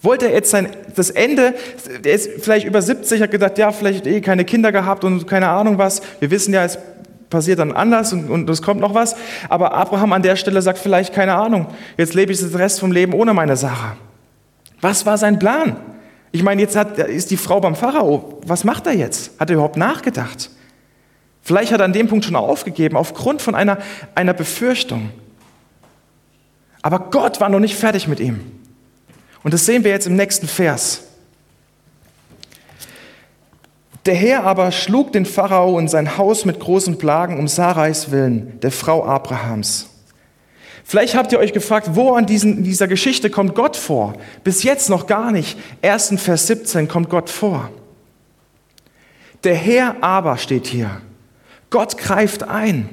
Wollte 0.03 0.27
er 0.27 0.33
jetzt 0.33 0.51
sein, 0.51 0.69
das 0.95 1.11
Ende, 1.11 1.55
er 2.05 2.13
ist 2.13 2.31
vielleicht 2.41 2.67
über 2.67 2.83
70, 2.83 3.21
hat 3.21 3.31
gedacht, 3.31 3.59
ja, 3.59 3.73
vielleicht 3.73 4.07
eh 4.07 4.21
keine 4.21 4.45
Kinder 4.45 4.73
gehabt 4.73 5.05
und 5.05 5.27
keine 5.27 5.49
Ahnung 5.49 5.79
was. 5.79 6.03
Wir 6.21 6.31
wissen 6.31 6.55
ja, 6.55 6.65
es 6.65 6.79
passiert 7.31 7.59
dann 7.59 7.73
anders 7.73 8.13
und, 8.13 8.31
und 8.31 8.49
es 8.49 8.63
kommt 8.63 8.81
noch 8.81 8.95
was. 8.95 9.17
Aber 9.49 9.75
Abraham 9.75 10.13
an 10.13 10.23
der 10.23 10.37
Stelle 10.37 10.63
sagt 10.63 10.79
vielleicht, 10.79 11.13
keine 11.13 11.35
Ahnung, 11.35 11.67
jetzt 11.97 12.15
lebe 12.15 12.33
ich 12.33 12.39
den 12.39 12.55
Rest 12.55 12.81
vom 12.81 12.93
Leben 12.93 13.13
ohne 13.13 13.35
meine 13.35 13.57
Sache. 13.57 13.97
Was 14.81 15.05
war 15.05 15.19
sein 15.19 15.39
Plan? 15.39 15.77
Ich 16.31 16.43
meine, 16.43 16.61
jetzt 16.61 16.77
hat, 16.77 16.99
ist 16.99 17.31
die 17.31 17.37
Frau 17.37 17.61
beim 17.61 17.75
Pharao. 17.75 18.41
Was 18.45 18.65
macht 18.65 18.87
er 18.87 18.95
jetzt? 18.95 19.33
Hat 19.39 19.51
er 19.51 19.55
überhaupt 19.55 19.77
nachgedacht? 19.77 20.51
Vielleicht 21.43 21.73
hat 21.73 21.81
er 21.81 21.87
an 21.87 21.93
dem 21.93 22.09
Punkt 22.09 22.25
schon 22.25 22.37
aufgegeben, 22.37 22.97
aufgrund 22.97 23.41
von 23.41 23.55
einer, 23.55 23.79
einer 24.15 24.35
Befürchtung. 24.35 25.11
Aber 26.83 26.99
Gott 27.11 27.41
war 27.41 27.49
noch 27.49 27.61
nicht 27.61 27.75
fertig 27.75 28.07
mit 28.07 28.21
ihm. 28.21 28.41
Und 29.43 29.55
das 29.55 29.65
sehen 29.65 29.85
wir 29.85 29.91
jetzt 29.91 30.07
im 30.07 30.17
nächsten 30.17 30.47
Vers. 30.47 31.05
Der 34.05 34.15
Herr 34.15 34.45
aber 34.45 34.73
schlug 34.73 35.13
den 35.13 35.27
Pharao 35.27 35.77
und 35.77 35.89
sein 35.89 36.17
Haus 36.17 36.45
mit 36.45 36.61
großen 36.61 36.99
Plagen 36.99 37.39
um 37.39 37.49
Sarais 37.49 38.11
willen, 38.11 38.59
der 38.61 38.73
Frau 38.73 39.05
Abrahams. 39.05 39.89
Vielleicht 40.89 41.15
habt 41.15 41.33
ihr 41.33 41.39
euch 41.39 41.53
gefragt, 41.53 41.91
wo 41.93 42.15
an 42.15 42.25
diesen, 42.25 42.65
dieser 42.65 42.89
Geschichte 42.89 43.29
kommt 43.29 43.55
Gott 43.55 43.77
vor? 43.77 44.15
Bis 44.43 44.63
jetzt 44.63 44.89
noch 44.89 45.07
gar 45.07 45.33
nicht. 45.33 45.59
Erst 45.83 46.13
in 46.13 46.17
Vers 46.17 46.47
17 46.47 46.89
kommt 46.89 47.11
Gott 47.11 47.29
vor. 47.29 47.71
Der 49.45 49.55
Herr 49.55 50.03
aber 50.03 50.39
steht 50.39 50.67
hier. 50.67 51.03
Gott 51.69 51.99
greift 51.99 52.45
ein. 52.45 52.89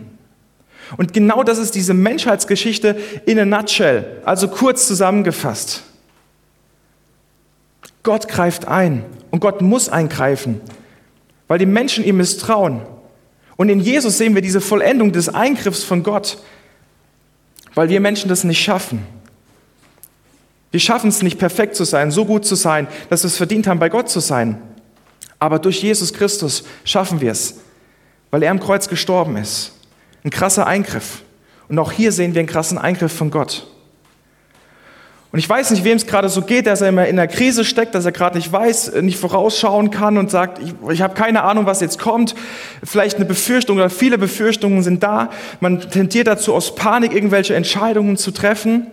Und 0.98 1.14
genau 1.14 1.42
das 1.44 1.58
ist 1.58 1.74
diese 1.74 1.94
Menschheitsgeschichte 1.94 2.98
in 3.26 3.40
a 3.40 3.46
nutshell, 3.46 4.22
also 4.26 4.50
kurz 4.50 4.88
zusammengefasst. 4.88 5.84
Gott 8.04 8.28
greift 8.28 8.68
ein 8.68 9.06
und 9.32 9.40
Gott 9.40 9.62
muss 9.62 9.88
eingreifen, 9.88 10.60
weil 11.48 11.60
die 11.60 11.66
Menschen 11.66 12.04
ihm 12.04 12.18
misstrauen. 12.18 12.82
Und 13.56 13.70
in 13.70 13.80
Jesus 13.80 14.18
sehen 14.18 14.36
wir 14.36 14.42
diese 14.42 14.60
Vollendung 14.60 15.14
des 15.14 15.30
Eingriffs 15.30 15.86
von 15.86 16.04
Gott 16.04 16.40
weil 17.76 17.90
wir 17.90 18.00
Menschen 18.00 18.30
das 18.30 18.44
nicht 18.44 18.64
schaffen. 18.64 19.06
Wir 20.72 20.80
schaffen 20.80 21.10
es 21.10 21.22
nicht, 21.22 21.38
perfekt 21.38 21.76
zu 21.76 21.84
sein, 21.84 22.12
so 22.12 22.26
gut 22.26 22.46
zu 22.46 22.56
sein, 22.56 22.88
dass 23.10 23.24
wir 23.24 23.28
es 23.28 23.38
verdient 23.38 23.68
haben, 23.68 23.80
bei 23.80 23.90
Gott 23.90 24.10
zu 24.10 24.20
sein. 24.20 24.62
Aber 25.40 25.60
durch 25.60 25.82
Jesus 25.82 26.14
Christus 26.14 26.64
schaffen 26.84 27.22
wir 27.22 27.32
es, 27.32 27.60
weil 28.32 28.44
er 28.44 28.52
am 28.52 28.60
Kreuz 28.60 28.88
gestorben 28.90 29.38
ist. 29.38 29.74
Ein 30.24 30.32
krasser 30.32 30.66
Eingriff. 30.66 31.22
Und 31.68 31.80
auch 31.80 31.92
hier 31.92 32.12
sehen 32.12 32.34
wir 32.34 32.40
einen 32.40 32.50
krassen 32.50 32.78
Eingriff 32.78 33.14
von 33.14 33.32
Gott. 33.32 33.68
Und 35.36 35.40
ich 35.40 35.50
weiß 35.50 35.72
nicht, 35.72 35.84
wem 35.84 35.98
es 35.98 36.08
gerade 36.08 36.30
so 36.30 36.44
geht, 36.44 36.66
dass 36.66 36.80
er 36.80 36.88
immer 36.88 37.08
in 37.08 37.18
der 37.18 37.28
Krise 37.28 37.66
steckt, 37.66 37.94
dass 37.94 38.06
er 38.06 38.14
gerade 38.14 38.38
nicht 38.38 38.50
weiß, 38.50 38.94
nicht 39.02 39.20
vorausschauen 39.20 39.92
kann 39.92 40.18
und 40.18 40.32
sagt, 40.32 40.60
ich, 40.60 40.74
ich 40.90 41.02
habe 41.02 41.14
keine 41.14 41.44
Ahnung, 41.44 41.66
was 41.66 41.82
jetzt 41.82 42.00
kommt. 42.00 42.36
Vielleicht 42.82 43.18
eine 43.18 43.26
Befürchtung 43.26 43.76
oder 43.76 43.90
viele 43.90 44.18
Befürchtungen 44.18 44.82
sind 44.82 45.04
da. 45.04 45.30
Man 45.60 45.82
tendiert 45.82 46.28
dazu, 46.28 46.54
aus 46.54 46.74
Panik 46.74 47.14
irgendwelche 47.14 47.54
Entscheidungen 47.54 48.16
zu 48.16 48.32
treffen. 48.32 48.88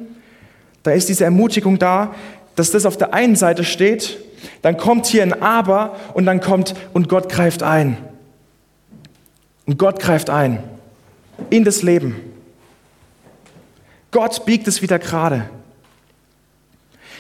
Da 0.83 0.91
ist 0.91 1.09
diese 1.09 1.23
Ermutigung 1.23 1.79
da, 1.79 2.13
dass 2.57 2.73
das 2.73 2.87
auf 2.87 2.97
der 2.97 3.15
einen 3.15 3.37
Seite 3.37 3.63
steht. 3.63 4.19
Dann 4.63 4.77
kommt 4.77 5.07
hier 5.07 5.23
ein 5.23 5.41
Aber 5.43 5.95
und 6.13 6.27
dann 6.27 6.41
kommt 6.41 6.75
und 6.93 7.09
Gott 7.09 7.29
greift 7.29 7.63
ein. 7.63 7.99
Und 9.67 9.79
Gott 9.79 10.01
greift 10.01 10.29
ein 10.29 10.61
in 11.51 11.63
das 11.63 11.83
Leben. 11.83 12.17
Gott 14.11 14.45
biegt 14.45 14.67
es 14.67 14.83
wieder 14.83 14.99
gerade. 14.99 15.49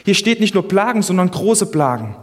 Hier 0.04 0.14
steht 0.14 0.40
nicht 0.40 0.54
nur 0.54 0.66
Plagen, 0.66 1.02
sondern 1.02 1.30
große 1.30 1.66
Plagen. 1.66 2.16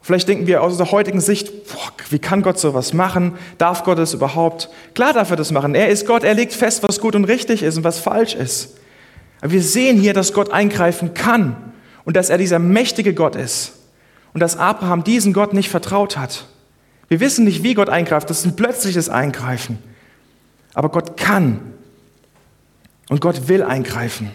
Vielleicht 0.00 0.28
denken 0.28 0.48
wir 0.48 0.62
aus 0.62 0.76
der 0.76 0.90
heutigen 0.90 1.20
Sicht, 1.20 1.68
boah, 1.68 1.92
wie 2.10 2.18
kann 2.18 2.42
Gott 2.42 2.58
sowas 2.58 2.92
machen? 2.92 3.34
Darf 3.58 3.84
Gott 3.84 3.98
das 3.98 4.14
überhaupt? 4.14 4.68
Klar 4.94 5.12
darf 5.12 5.30
er 5.30 5.36
das 5.36 5.52
machen. 5.52 5.76
Er 5.76 5.88
ist 5.88 6.06
Gott, 6.06 6.24
er 6.24 6.34
legt 6.34 6.52
fest, 6.52 6.82
was 6.82 7.00
gut 7.00 7.14
und 7.14 7.24
richtig 7.24 7.62
ist 7.62 7.76
und 7.76 7.84
was 7.84 8.00
falsch 8.00 8.34
ist. 8.34 8.76
Aber 9.40 9.52
wir 9.52 9.62
sehen 9.62 10.00
hier, 10.00 10.12
dass 10.12 10.32
Gott 10.32 10.50
eingreifen 10.50 11.14
kann 11.14 11.56
und 12.04 12.16
dass 12.16 12.30
er 12.30 12.38
dieser 12.38 12.58
mächtige 12.58 13.14
Gott 13.14 13.36
ist 13.36 13.74
und 14.34 14.40
dass 14.40 14.56
Abraham 14.56 15.04
diesen 15.04 15.32
Gott 15.32 15.54
nicht 15.54 15.68
vertraut 15.68 16.16
hat. 16.16 16.46
Wir 17.06 17.20
wissen 17.20 17.44
nicht, 17.44 17.62
wie 17.62 17.74
Gott 17.74 17.88
eingreift, 17.88 18.28
das 18.28 18.40
ist 18.40 18.46
ein 18.46 18.56
plötzliches 18.56 19.08
Eingreifen. 19.08 19.78
Aber 20.74 20.88
Gott 20.88 21.16
kann 21.16 21.60
und 23.08 23.20
Gott 23.20 23.46
will 23.46 23.62
eingreifen. 23.62 24.28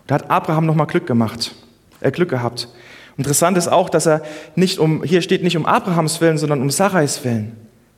Und 0.00 0.10
da 0.10 0.16
hat 0.16 0.30
Abraham 0.30 0.66
nochmal 0.66 0.86
Glück 0.88 1.06
gemacht 1.06 1.54
äh, 2.00 2.10
Glück 2.10 2.30
gehabt. 2.30 2.68
Interessant 3.16 3.58
ist 3.58 3.68
auch, 3.68 3.90
dass 3.90 4.06
er 4.06 4.22
nicht 4.54 4.78
um, 4.78 5.02
hier 5.02 5.22
steht 5.22 5.42
nicht 5.42 5.56
um 5.56 5.66
Abrahams 5.66 6.20
Willen, 6.20 6.38
sondern 6.38 6.62
um 6.62 6.70
Sarais 6.70 7.24
Willen. 7.24 7.56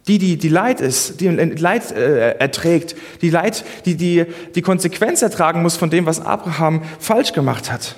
Die, 0.09 0.19
die, 0.19 0.37
die 0.37 0.49
Leid 0.49 0.81
ist, 0.81 1.21
die 1.21 1.29
Leid 1.29 1.93
äh, 1.93 2.33
erträgt, 2.39 2.97
die 3.21 3.31
Leid, 3.31 3.65
die, 3.85 3.95
die 3.97 4.27
die 4.55 4.63
Konsequenz 4.63 5.23
ertragen 5.23 5.63
muss 5.63 5.77
von 5.77 5.91
dem, 5.91 6.07
was 6.07 6.21
Abraham 6.21 6.83
falsch 6.99 7.33
gemacht 7.33 7.71
hat. 7.71 7.95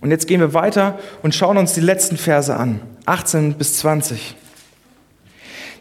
Und 0.00 0.10
jetzt 0.10 0.28
gehen 0.28 0.40
wir 0.40 0.54
weiter 0.54 0.98
und 1.22 1.34
schauen 1.34 1.58
uns 1.58 1.74
die 1.74 1.80
letzten 1.80 2.16
Verse 2.16 2.56
an, 2.56 2.80
18 3.06 3.54
bis 3.54 3.78
20. 3.78 4.36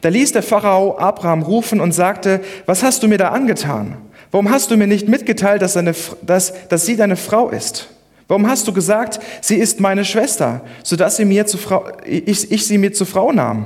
Da 0.01 0.09
ließ 0.09 0.31
der 0.31 0.43
Pharao 0.43 0.97
Abraham 0.97 1.43
rufen 1.43 1.79
und 1.79 1.91
sagte, 1.91 2.41
was 2.65 2.83
hast 2.83 3.03
du 3.03 3.07
mir 3.07 3.17
da 3.17 3.29
angetan? 3.29 3.97
Warum 4.31 4.51
hast 4.51 4.69
du 4.69 4.77
mir 4.77 4.87
nicht 4.87 5.07
mitgeteilt, 5.07 5.61
dass, 5.61 5.73
deine, 5.73 5.95
dass, 6.21 6.67
dass 6.67 6.85
sie 6.85 6.95
deine 6.95 7.15
Frau 7.15 7.49
ist? 7.49 7.89
Warum 8.27 8.47
hast 8.47 8.67
du 8.67 8.73
gesagt, 8.73 9.19
sie 9.41 9.55
ist 9.55 9.79
meine 9.79 10.05
Schwester, 10.05 10.61
sodass 10.83 11.17
sie 11.17 11.25
mir 11.25 11.47
zu 11.47 11.57
Frau, 11.57 11.87
ich, 12.05 12.51
ich 12.51 12.67
sie 12.67 12.77
mir 12.77 12.93
zur 12.93 13.07
Frau 13.07 13.31
nahm? 13.31 13.65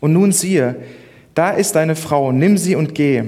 Und 0.00 0.14
nun 0.14 0.32
siehe, 0.32 0.76
da 1.34 1.50
ist 1.50 1.74
deine 1.76 1.94
Frau, 1.94 2.32
nimm 2.32 2.56
sie 2.56 2.74
und 2.74 2.94
geh. 2.94 3.24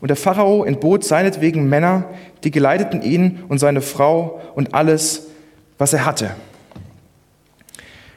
Und 0.00 0.08
der 0.08 0.16
Pharao 0.16 0.64
entbot 0.64 1.04
seinetwegen 1.04 1.68
Männer, 1.68 2.06
die 2.42 2.50
geleiteten 2.50 3.02
ihn 3.02 3.44
und 3.48 3.58
seine 3.58 3.82
Frau 3.82 4.40
und 4.56 4.74
alles, 4.74 5.28
was 5.78 5.92
er 5.92 6.04
hatte. 6.04 6.32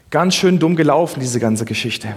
Ganz 0.09 0.33
schön 0.33 0.57
dumm 0.57 0.75
gelaufen, 0.75 1.19
diese 1.19 1.39
ganze 1.39 1.65
Geschichte. 1.65 2.15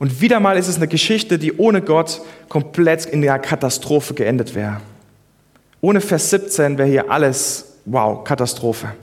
Und 0.00 0.22
wieder 0.22 0.40
mal 0.40 0.56
ist 0.56 0.66
es 0.66 0.76
eine 0.76 0.88
Geschichte, 0.88 1.38
die 1.38 1.52
ohne 1.58 1.82
Gott 1.82 2.22
komplett 2.48 3.04
in 3.04 3.20
der 3.20 3.38
Katastrophe 3.38 4.14
geendet 4.14 4.54
wäre. 4.54 4.80
Ohne 5.82 6.00
Vers 6.00 6.30
17 6.30 6.78
wäre 6.78 6.88
hier 6.88 7.10
alles, 7.10 7.76
wow, 7.84 8.24
Katastrophe. 8.24 8.94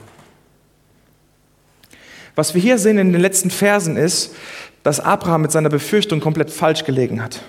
Was 2.34 2.52
wir 2.52 2.60
hier 2.60 2.78
sehen 2.78 2.98
in 2.98 3.12
den 3.12 3.22
letzten 3.22 3.50
Versen 3.50 3.96
ist, 3.96 4.34
dass 4.82 4.98
Abraham 4.98 5.42
mit 5.42 5.52
seiner 5.52 5.68
Befürchtung 5.68 6.18
komplett 6.18 6.50
falsch 6.50 6.84
gelegen 6.84 7.22
hat. 7.22 7.42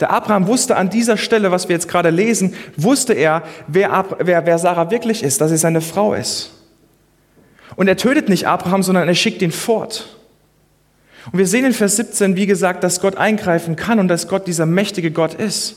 Der 0.00 0.10
Abraham 0.10 0.46
wusste 0.46 0.76
an 0.76 0.88
dieser 0.88 1.18
Stelle, 1.18 1.50
was 1.50 1.68
wir 1.68 1.76
jetzt 1.76 1.88
gerade 1.88 2.08
lesen, 2.08 2.54
wusste 2.78 3.12
er, 3.12 3.42
wer, 3.66 4.06
wer, 4.20 4.46
wer 4.46 4.58
Sarah 4.58 4.90
wirklich 4.90 5.22
ist, 5.22 5.42
dass 5.42 5.50
sie 5.50 5.58
seine 5.58 5.82
Frau 5.82 6.14
ist. 6.14 6.52
Und 7.76 7.88
er 7.88 7.98
tötet 7.98 8.30
nicht 8.30 8.46
Abraham, 8.46 8.82
sondern 8.82 9.06
er 9.06 9.14
schickt 9.14 9.42
ihn 9.42 9.52
fort. 9.52 10.16
Und 11.30 11.38
wir 11.38 11.46
sehen 11.46 11.64
in 11.64 11.72
Vers 11.72 11.96
17, 11.96 12.36
wie 12.36 12.46
gesagt, 12.46 12.82
dass 12.82 13.00
Gott 13.00 13.16
eingreifen 13.16 13.76
kann 13.76 14.00
und 14.00 14.08
dass 14.08 14.26
Gott 14.26 14.46
dieser 14.46 14.66
mächtige 14.66 15.12
Gott 15.12 15.34
ist. 15.34 15.76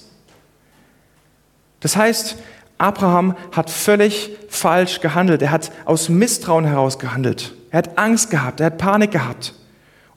Das 1.81 1.95
heißt, 1.95 2.37
Abraham 2.77 3.35
hat 3.51 3.69
völlig 3.69 4.31
falsch 4.49 5.01
gehandelt. 5.01 5.41
Er 5.41 5.51
hat 5.51 5.71
aus 5.85 6.09
Misstrauen 6.09 6.65
heraus 6.65 6.97
gehandelt. 6.97 7.53
Er 7.69 7.79
hat 7.79 7.97
Angst 7.97 8.31
gehabt, 8.31 8.59
er 8.59 8.67
hat 8.67 8.77
Panik 8.77 9.11
gehabt. 9.11 9.53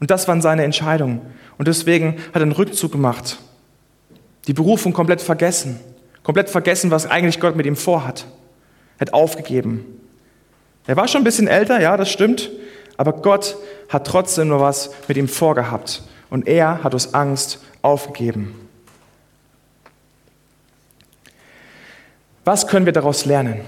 Und 0.01 0.11
das 0.11 0.29
waren 0.29 0.41
seine 0.41 0.65
Entscheidungen. 0.65 1.21
Und 1.59 1.69
deswegen 1.69 2.17
hat 2.29 2.37
er 2.37 2.43
einen 2.43 2.53
Rückzug 2.53 2.93
gemacht. 2.93 3.39
Die 4.47 4.53
Berufung 4.53 4.93
komplett 4.93 5.21
vergessen. 5.21 5.79
Komplett 6.23 6.49
vergessen, 6.49 6.91
was 6.91 7.07
eigentlich 7.07 7.41
Gott 7.41 7.57
mit 7.57 7.67
ihm 7.67 7.77
vorhat. 7.77 8.27
Er 8.99 9.03
hat 9.03 9.13
aufgegeben. 9.13 9.85
Er 10.87 10.97
war 10.97 11.07
schon 11.07 11.21
ein 11.21 11.25
bisschen 11.25 11.49
älter, 11.49 11.81
ja, 11.81 11.97
das 11.97 12.11
stimmt. 12.11 12.51
Aber 12.99 13.13
Gott 13.13 13.57
hat 13.89 14.07
trotzdem 14.07 14.49
nur 14.49 14.61
was 14.61 14.91
mit 15.07 15.17
ihm 15.17 15.29
vorgehabt. 15.29 16.03
Und 16.29 16.47
er 16.47 16.85
hat 16.85 16.95
aus 16.95 17.15
Angst 17.15 17.61
aufgegeben. 17.81 18.69
Was 22.45 22.67
können 22.67 22.87
wir 22.87 22.93
daraus 22.93 23.25
lernen? 23.25 23.61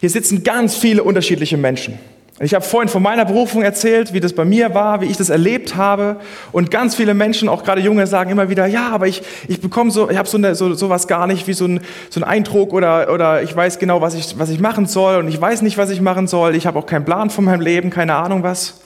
Hier 0.00 0.10
sitzen 0.10 0.42
ganz 0.42 0.76
viele 0.76 1.02
unterschiedliche 1.04 1.56
Menschen. 1.56 1.98
Ich 2.42 2.54
habe 2.54 2.64
vorhin 2.64 2.88
von 2.88 3.02
meiner 3.02 3.26
Berufung 3.26 3.60
erzählt, 3.60 4.14
wie 4.14 4.20
das 4.20 4.32
bei 4.32 4.46
mir 4.46 4.72
war, 4.72 5.02
wie 5.02 5.04
ich 5.04 5.18
das 5.18 5.28
erlebt 5.28 5.76
habe. 5.76 6.16
Und 6.52 6.70
ganz 6.70 6.94
viele 6.94 7.12
Menschen, 7.12 7.50
auch 7.50 7.64
gerade 7.64 7.82
Junge, 7.82 8.06
sagen 8.06 8.30
immer 8.30 8.48
wieder, 8.48 8.64
ja, 8.66 8.88
aber 8.88 9.06
ich, 9.06 9.22
ich 9.46 9.60
bekomme 9.60 9.90
so, 9.90 10.08
ich 10.08 10.16
habe 10.16 10.26
so, 10.26 10.38
eine, 10.38 10.54
so 10.54 10.72
sowas 10.72 11.06
gar 11.06 11.26
nicht 11.26 11.46
wie 11.48 11.52
so 11.52 11.66
ein, 11.66 11.80
so 12.08 12.18
ein 12.18 12.24
Eindruck 12.24 12.72
oder, 12.72 13.12
oder 13.12 13.42
ich 13.42 13.54
weiß 13.54 13.78
genau, 13.78 14.00
was 14.00 14.14
ich, 14.14 14.38
was 14.38 14.48
ich 14.48 14.58
machen 14.58 14.86
soll 14.86 15.16
und 15.16 15.28
ich 15.28 15.38
weiß 15.38 15.60
nicht, 15.60 15.76
was 15.76 15.90
ich 15.90 16.00
machen 16.00 16.28
soll. 16.28 16.56
Ich 16.56 16.66
habe 16.66 16.78
auch 16.78 16.86
keinen 16.86 17.04
Plan 17.04 17.28
von 17.28 17.44
meinem 17.44 17.60
Leben, 17.60 17.90
keine 17.90 18.14
Ahnung 18.14 18.42
was. 18.42 18.80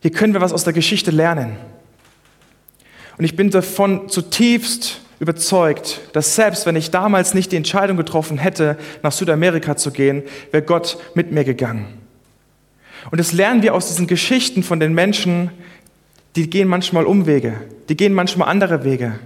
Hier 0.00 0.10
können 0.10 0.32
wir 0.32 0.40
was 0.40 0.54
aus 0.54 0.64
der 0.64 0.72
Geschichte 0.72 1.10
lernen. 1.10 1.58
Und 3.18 3.26
ich 3.26 3.36
bin 3.36 3.50
davon 3.50 4.08
zutiefst 4.08 5.02
überzeugt, 5.20 6.00
dass 6.14 6.34
selbst 6.34 6.64
wenn 6.64 6.76
ich 6.76 6.90
damals 6.90 7.34
nicht 7.34 7.52
die 7.52 7.56
Entscheidung 7.56 7.98
getroffen 7.98 8.38
hätte, 8.38 8.78
nach 9.02 9.12
Südamerika 9.12 9.76
zu 9.76 9.90
gehen, 9.90 10.22
wäre 10.50 10.62
Gott 10.62 10.96
mit 11.12 11.30
mir 11.30 11.44
gegangen. 11.44 11.97
Und 13.10 13.18
das 13.18 13.32
lernen 13.32 13.62
wir 13.62 13.74
aus 13.74 13.88
diesen 13.88 14.06
Geschichten 14.06 14.62
von 14.62 14.80
den 14.80 14.94
Menschen, 14.94 15.50
die 16.36 16.50
gehen 16.50 16.68
manchmal 16.68 17.04
Umwege, 17.04 17.54
die 17.88 17.96
gehen 17.96 18.12
manchmal 18.12 18.48
andere 18.48 18.84
Wege. 18.84 19.18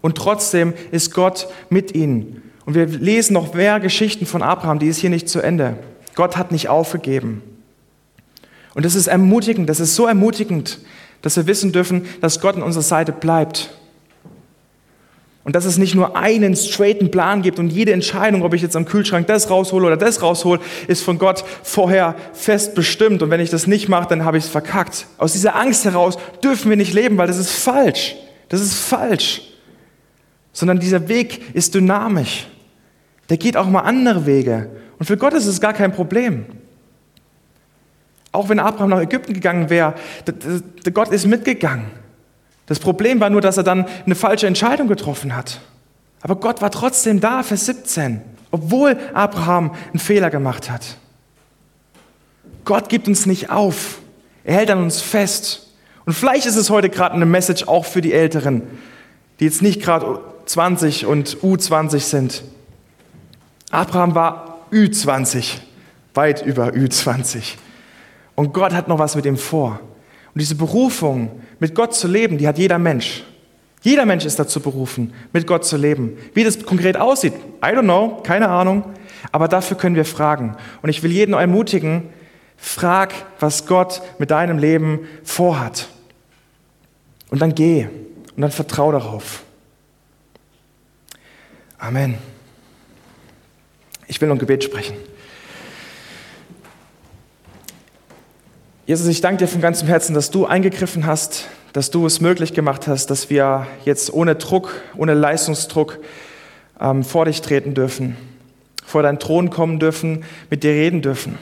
Und 0.00 0.16
trotzdem 0.16 0.72
ist 0.90 1.14
Gott 1.14 1.48
mit 1.68 1.94
ihnen. 1.94 2.42
Und 2.64 2.74
wir 2.74 2.86
lesen 2.86 3.34
noch 3.34 3.54
mehr 3.54 3.80
Geschichten 3.80 4.26
von 4.26 4.42
Abraham, 4.42 4.78
die 4.78 4.88
ist 4.88 4.98
hier 4.98 5.10
nicht 5.10 5.28
zu 5.28 5.40
Ende. 5.40 5.76
Gott 6.14 6.36
hat 6.36 6.52
nicht 6.52 6.68
aufgegeben. 6.68 7.42
Und 8.74 8.84
das 8.84 8.94
ist 8.94 9.06
ermutigend, 9.06 9.68
das 9.68 9.80
ist 9.80 9.96
so 9.96 10.06
ermutigend, 10.06 10.78
dass 11.22 11.36
wir 11.36 11.46
wissen 11.46 11.72
dürfen, 11.72 12.06
dass 12.20 12.40
Gott 12.40 12.56
an 12.56 12.62
unserer 12.62 12.82
Seite 12.82 13.12
bleibt. 13.12 13.70
Und 15.42 15.56
dass 15.56 15.64
es 15.64 15.78
nicht 15.78 15.94
nur 15.94 16.16
einen 16.16 16.54
straighten 16.54 17.10
Plan 17.10 17.40
gibt 17.40 17.58
und 17.58 17.70
jede 17.70 17.92
Entscheidung, 17.92 18.42
ob 18.42 18.52
ich 18.52 18.60
jetzt 18.60 18.76
am 18.76 18.84
Kühlschrank 18.84 19.26
das 19.26 19.48
raushole 19.48 19.86
oder 19.86 19.96
das 19.96 20.20
raushole, 20.20 20.60
ist 20.86 21.02
von 21.02 21.18
Gott 21.18 21.44
vorher 21.62 22.14
fest 22.34 22.74
bestimmt. 22.74 23.22
Und 23.22 23.30
wenn 23.30 23.40
ich 23.40 23.48
das 23.48 23.66
nicht 23.66 23.88
mache, 23.88 24.08
dann 24.08 24.24
habe 24.24 24.36
ich 24.36 24.44
es 24.44 24.50
verkackt. 24.50 25.06
Aus 25.16 25.32
dieser 25.32 25.56
Angst 25.56 25.86
heraus 25.86 26.18
dürfen 26.44 26.68
wir 26.68 26.76
nicht 26.76 26.92
leben, 26.92 27.16
weil 27.16 27.26
das 27.26 27.38
ist 27.38 27.52
falsch. 27.52 28.16
Das 28.50 28.60
ist 28.60 28.74
falsch. 28.74 29.42
Sondern 30.52 30.78
dieser 30.78 31.08
Weg 31.08 31.54
ist 31.54 31.74
dynamisch. 31.74 32.46
Der 33.30 33.38
geht 33.38 33.56
auch 33.56 33.66
mal 33.66 33.80
andere 33.80 34.26
Wege. 34.26 34.68
Und 34.98 35.06
für 35.06 35.16
Gott 35.16 35.32
ist 35.32 35.46
es 35.46 35.60
gar 35.60 35.72
kein 35.72 35.92
Problem. 35.92 36.44
Auch 38.32 38.50
wenn 38.50 38.60
Abraham 38.60 38.90
nach 38.90 39.00
Ägypten 39.00 39.32
gegangen 39.32 39.70
wäre, 39.70 39.94
Gott 40.92 41.08
ist 41.08 41.26
mitgegangen. 41.26 41.86
Das 42.70 42.78
Problem 42.78 43.18
war 43.18 43.30
nur, 43.30 43.40
dass 43.40 43.56
er 43.56 43.64
dann 43.64 43.84
eine 44.06 44.14
falsche 44.14 44.46
Entscheidung 44.46 44.86
getroffen 44.86 45.34
hat. 45.34 45.58
Aber 46.20 46.36
Gott 46.36 46.62
war 46.62 46.70
trotzdem 46.70 47.18
da, 47.18 47.42
Vers 47.42 47.66
17, 47.66 48.20
obwohl 48.52 48.96
Abraham 49.12 49.74
einen 49.88 49.98
Fehler 49.98 50.30
gemacht 50.30 50.70
hat. 50.70 50.96
Gott 52.64 52.88
gibt 52.88 53.08
uns 53.08 53.26
nicht 53.26 53.50
auf. 53.50 53.98
Er 54.44 54.54
hält 54.54 54.70
an 54.70 54.84
uns 54.84 55.00
fest. 55.00 55.72
Und 56.06 56.12
vielleicht 56.12 56.46
ist 56.46 56.54
es 56.54 56.70
heute 56.70 56.90
gerade 56.90 57.16
eine 57.16 57.26
Message 57.26 57.66
auch 57.66 57.86
für 57.86 58.02
die 58.02 58.12
Älteren, 58.12 58.62
die 59.40 59.46
jetzt 59.46 59.62
nicht 59.62 59.82
gerade 59.82 60.20
20 60.46 61.06
und 61.06 61.38
U20 61.38 61.98
sind. 61.98 62.44
Abraham 63.72 64.14
war 64.14 64.60
Ü20, 64.70 65.54
weit 66.14 66.46
über 66.46 66.68
Ü20. 66.68 67.56
Und 68.36 68.54
Gott 68.54 68.72
hat 68.72 68.86
noch 68.86 69.00
was 69.00 69.16
mit 69.16 69.26
ihm 69.26 69.38
vor. 69.38 69.80
Und 70.34 70.40
diese 70.40 70.54
Berufung, 70.54 71.42
mit 71.58 71.74
Gott 71.74 71.94
zu 71.94 72.08
leben, 72.08 72.38
die 72.38 72.46
hat 72.46 72.58
jeder 72.58 72.78
Mensch. 72.78 73.24
Jeder 73.82 74.04
Mensch 74.04 74.24
ist 74.24 74.38
dazu 74.38 74.60
berufen, 74.60 75.12
mit 75.32 75.46
Gott 75.46 75.64
zu 75.64 75.76
leben. 75.76 76.18
Wie 76.34 76.44
das 76.44 76.62
konkret 76.64 76.96
aussieht, 76.96 77.32
I 77.64 77.68
don't 77.68 77.82
know, 77.82 78.20
keine 78.22 78.48
Ahnung. 78.48 78.84
Aber 79.32 79.48
dafür 79.48 79.76
können 79.76 79.96
wir 79.96 80.04
fragen. 80.04 80.56
Und 80.82 80.90
ich 80.90 81.02
will 81.02 81.10
jeden 81.10 81.34
ermutigen, 81.34 82.04
frag, 82.56 83.12
was 83.38 83.66
Gott 83.66 84.02
mit 84.18 84.30
deinem 84.30 84.58
Leben 84.58 85.00
vorhat. 85.24 85.88
Und 87.30 87.40
dann 87.40 87.54
geh 87.54 87.88
und 88.36 88.42
dann 88.42 88.50
vertrau 88.50 88.92
darauf. 88.92 89.42
Amen. 91.78 92.18
Ich 94.06 94.20
will 94.20 94.28
noch 94.28 94.36
ein 94.36 94.40
Gebet 94.40 94.64
sprechen. 94.64 94.96
Jesus, 98.90 99.06
ich 99.06 99.20
danke 99.20 99.44
dir 99.44 99.46
von 99.46 99.60
ganzem 99.60 99.86
Herzen, 99.86 100.14
dass 100.14 100.32
du 100.32 100.46
eingegriffen 100.46 101.06
hast, 101.06 101.46
dass 101.72 101.92
du 101.92 102.06
es 102.06 102.20
möglich 102.20 102.54
gemacht 102.54 102.88
hast, 102.88 103.06
dass 103.06 103.30
wir 103.30 103.68
jetzt 103.84 104.12
ohne 104.12 104.34
Druck, 104.34 104.72
ohne 104.96 105.14
Leistungsdruck 105.14 106.00
ähm, 106.80 107.04
vor 107.04 107.26
dich 107.26 107.40
treten 107.40 107.72
dürfen, 107.72 108.16
vor 108.84 109.04
deinen 109.04 109.20
Thron 109.20 109.48
kommen 109.48 109.78
dürfen, 109.78 110.24
mit 110.50 110.64
dir 110.64 110.72
reden 110.72 111.02
dürfen. 111.02 111.38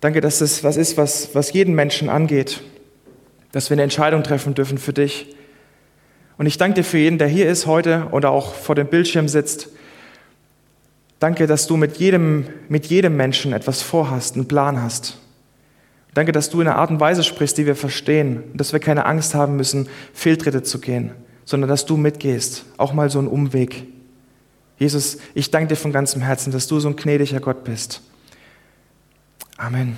Danke, 0.00 0.20
dass 0.20 0.40
es 0.40 0.62
was 0.62 0.76
ist, 0.76 0.96
was, 0.96 1.34
was 1.34 1.52
jeden 1.52 1.74
Menschen 1.74 2.08
angeht, 2.08 2.60
dass 3.50 3.68
wir 3.68 3.74
eine 3.74 3.82
Entscheidung 3.82 4.22
treffen 4.22 4.54
dürfen 4.54 4.78
für 4.78 4.92
dich. 4.92 5.34
Und 6.36 6.46
ich 6.46 6.58
danke 6.58 6.76
dir 6.76 6.84
für 6.84 6.98
jeden, 6.98 7.18
der 7.18 7.26
hier 7.26 7.50
ist 7.50 7.66
heute 7.66 8.06
oder 8.12 8.30
auch 8.30 8.54
vor 8.54 8.76
dem 8.76 8.86
Bildschirm 8.86 9.26
sitzt. 9.26 9.70
Danke, 11.18 11.48
dass 11.48 11.66
du 11.66 11.76
mit 11.76 11.96
jedem, 11.96 12.46
mit 12.68 12.86
jedem 12.86 13.16
Menschen 13.16 13.52
etwas 13.52 13.82
vorhast, 13.82 14.36
einen 14.36 14.46
Plan 14.46 14.80
hast. 14.80 15.18
Danke, 16.14 16.32
dass 16.32 16.50
du 16.50 16.60
in 16.60 16.66
einer 16.66 16.76
Art 16.76 16.90
und 16.90 17.00
Weise 17.00 17.22
sprichst, 17.22 17.58
die 17.58 17.66
wir 17.66 17.76
verstehen 17.76 18.44
dass 18.54 18.72
wir 18.72 18.80
keine 18.80 19.06
Angst 19.06 19.34
haben 19.34 19.56
müssen, 19.56 19.88
Fehltritte 20.12 20.62
zu 20.62 20.80
gehen, 20.80 21.12
sondern 21.44 21.68
dass 21.68 21.86
du 21.86 21.96
mitgehst, 21.96 22.64
auch 22.76 22.92
mal 22.92 23.10
so 23.10 23.18
einen 23.18 23.28
Umweg. 23.28 23.86
Jesus, 24.78 25.18
ich 25.34 25.50
danke 25.50 25.68
dir 25.68 25.76
von 25.76 25.92
ganzem 25.92 26.22
Herzen, 26.22 26.52
dass 26.52 26.66
du 26.66 26.80
so 26.80 26.88
ein 26.88 26.96
gnädiger 26.96 27.40
Gott 27.40 27.64
bist. 27.64 28.00
Amen. 29.56 29.96